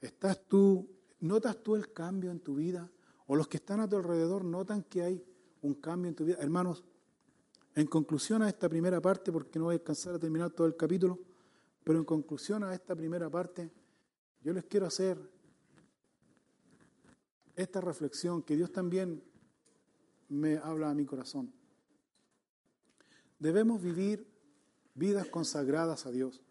[0.00, 0.88] ¿Estás tú,
[1.20, 2.90] notas tú el cambio en tu vida?
[3.26, 5.24] ¿O los que están a tu alrededor notan que hay
[5.62, 6.38] un cambio en tu vida?
[6.40, 6.84] Hermanos,
[7.74, 10.76] en conclusión a esta primera parte, porque no voy a alcanzar a terminar todo el
[10.76, 11.18] capítulo,
[11.84, 13.70] pero en conclusión a esta primera parte,
[14.42, 15.18] yo les quiero hacer
[17.60, 19.22] esta reflexión que Dios también
[20.28, 21.52] me habla a mi corazón.
[23.38, 24.26] Debemos vivir
[24.94, 26.42] vidas consagradas a Dios.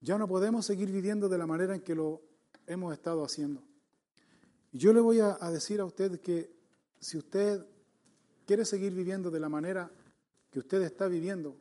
[0.00, 2.22] Ya no podemos seguir viviendo de la manera en que lo
[2.66, 3.62] hemos estado haciendo.
[4.72, 6.54] Yo le voy a, decir a usted que
[7.00, 7.64] si usted
[8.44, 9.90] quiere seguir viviendo de la manera
[10.50, 11.56] que usted está viviendo,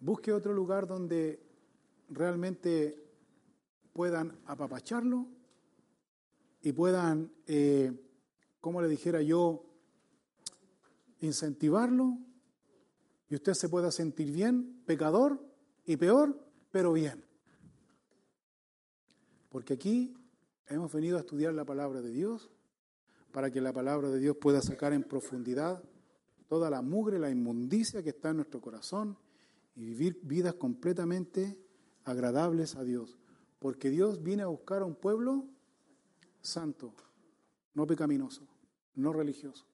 [0.00, 1.40] busque otro lugar donde
[2.08, 3.01] realmente
[3.92, 5.26] puedan apapacharlo
[6.62, 7.92] y puedan, eh,
[8.60, 9.64] como le dijera yo,
[11.20, 12.18] incentivarlo
[13.28, 15.40] y usted se pueda sentir bien, pecador
[15.84, 16.38] y peor,
[16.70, 17.24] pero bien.
[19.48, 20.14] Porque aquí
[20.68, 22.50] hemos venido a estudiar la palabra de Dios
[23.32, 25.82] para que la palabra de Dios pueda sacar en profundidad
[26.48, 29.16] toda la mugre, la inmundicia que está en nuestro corazón
[29.74, 31.58] y vivir vidas completamente
[32.04, 33.21] agradables a Dios.
[33.62, 35.46] Porque Dios viene a buscar a un pueblo
[36.40, 36.92] santo,
[37.74, 38.48] no pecaminoso,
[38.96, 39.68] no religioso.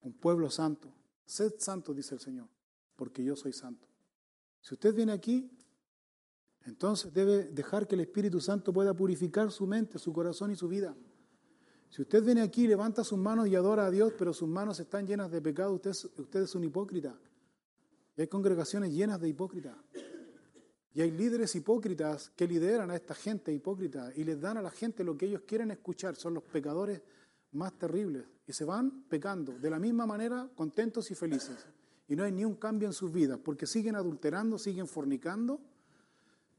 [0.00, 0.92] Un pueblo santo.
[1.24, 2.48] Sed santo, dice el Señor,
[2.96, 3.86] porque yo soy santo.
[4.60, 5.48] Si usted viene aquí,
[6.64, 10.66] entonces debe dejar que el Espíritu Santo pueda purificar su mente, su corazón y su
[10.66, 10.96] vida.
[11.90, 15.06] Si usted viene aquí, levanta sus manos y adora a Dios, pero sus manos están
[15.06, 17.16] llenas de pecado, usted, es un hipócrita.
[18.16, 19.76] Hay congregaciones llenas de hipócritas.
[20.98, 24.70] Y hay líderes hipócritas que lideran a esta gente hipócrita y les dan a la
[24.72, 26.16] gente lo que ellos quieren escuchar.
[26.16, 27.00] Son los pecadores
[27.52, 28.24] más terribles.
[28.48, 31.56] Y se van pecando de la misma manera, contentos y felices.
[32.08, 35.60] Y no hay ni un cambio en sus vidas, porque siguen adulterando, siguen fornicando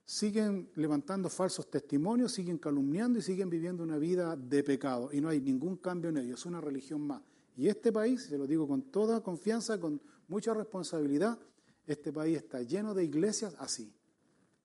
[0.05, 5.09] siguen levantando falsos testimonios, siguen calumniando y siguen viviendo una vida de pecado.
[5.11, 7.21] Y no hay ningún cambio en ello, es una religión más.
[7.57, 11.37] Y este país, se lo digo con toda confianza, con mucha responsabilidad,
[11.85, 13.93] este país está lleno de iglesias así,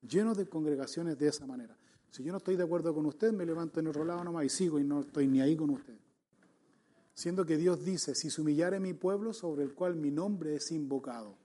[0.08, 1.76] lleno de congregaciones de esa manera.
[2.10, 4.48] Si yo no estoy de acuerdo con usted, me levanto en otro lado nomás y
[4.48, 5.98] sigo y no estoy ni ahí con usted.
[7.14, 10.70] Siendo que Dios dice, si se humillare mi pueblo sobre el cual mi nombre es
[10.72, 11.36] invocado,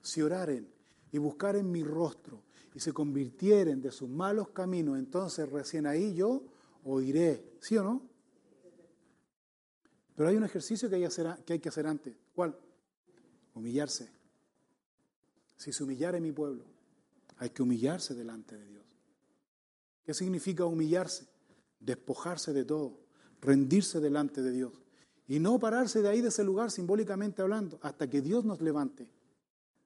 [0.00, 0.68] si oraren
[1.10, 2.42] y buscaren mi rostro
[2.74, 6.42] y se convirtieren de sus malos caminos, entonces recién ahí yo
[6.84, 8.02] oiré, ¿sí o no?
[10.14, 11.08] Pero hay un ejercicio que hay,
[11.44, 12.14] que, hay que hacer antes.
[12.34, 12.56] ¿Cuál?
[13.54, 14.10] Humillarse.
[15.56, 16.64] Si se humillara mi pueblo,
[17.38, 18.84] hay que humillarse delante de Dios.
[20.04, 21.26] ¿Qué significa humillarse?
[21.80, 23.00] Despojarse de todo,
[23.40, 24.82] rendirse delante de Dios.
[25.28, 29.08] Y no pararse de ahí, de ese lugar, simbólicamente hablando, hasta que Dios nos levante.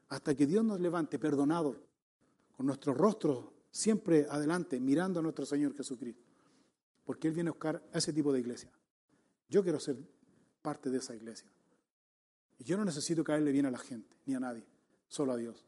[0.09, 1.77] Hasta que Dios nos levante, perdonado,
[2.57, 6.25] con nuestro rostro siempre adelante, mirando a nuestro Señor Jesucristo.
[7.05, 8.71] Porque Él viene a buscar a ese tipo de iglesia.
[9.49, 9.97] Yo quiero ser
[10.63, 11.51] parte de esa iglesia.
[12.59, 14.67] Y yo no necesito caerle bien a la gente, ni a nadie,
[15.09, 15.67] solo a Dios.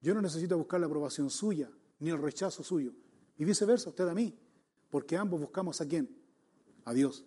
[0.00, 2.92] Yo no necesito buscar la aprobación suya, ni el rechazo suyo.
[3.36, 4.36] Y viceversa, usted a mí.
[4.90, 6.08] Porque ambos buscamos a quién?
[6.84, 7.24] A Dios.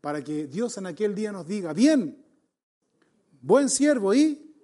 [0.00, 2.24] Para que Dios en aquel día nos diga, bien,
[3.40, 4.54] buen siervo y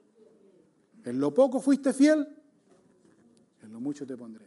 [1.04, 2.26] en lo poco fuiste fiel,
[3.62, 4.46] en lo mucho te pondré.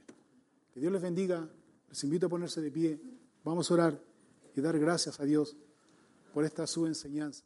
[0.74, 1.49] Que Dios les bendiga.
[1.89, 3.01] Les invito a ponerse de pie.
[3.43, 4.03] Vamos a orar
[4.55, 5.57] y dar gracias a Dios
[6.34, 7.43] por esta su enseñanza.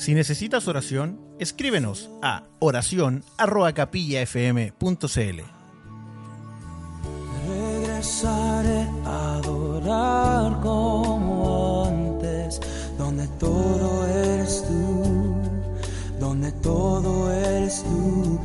[0.00, 5.42] Si necesitas oración, escríbenos a oración@capillafm.cl.
[7.46, 12.62] Regresaré a adorar como antes
[13.38, 15.02] todo eres tú,
[16.18, 18.40] donde todo eres tú,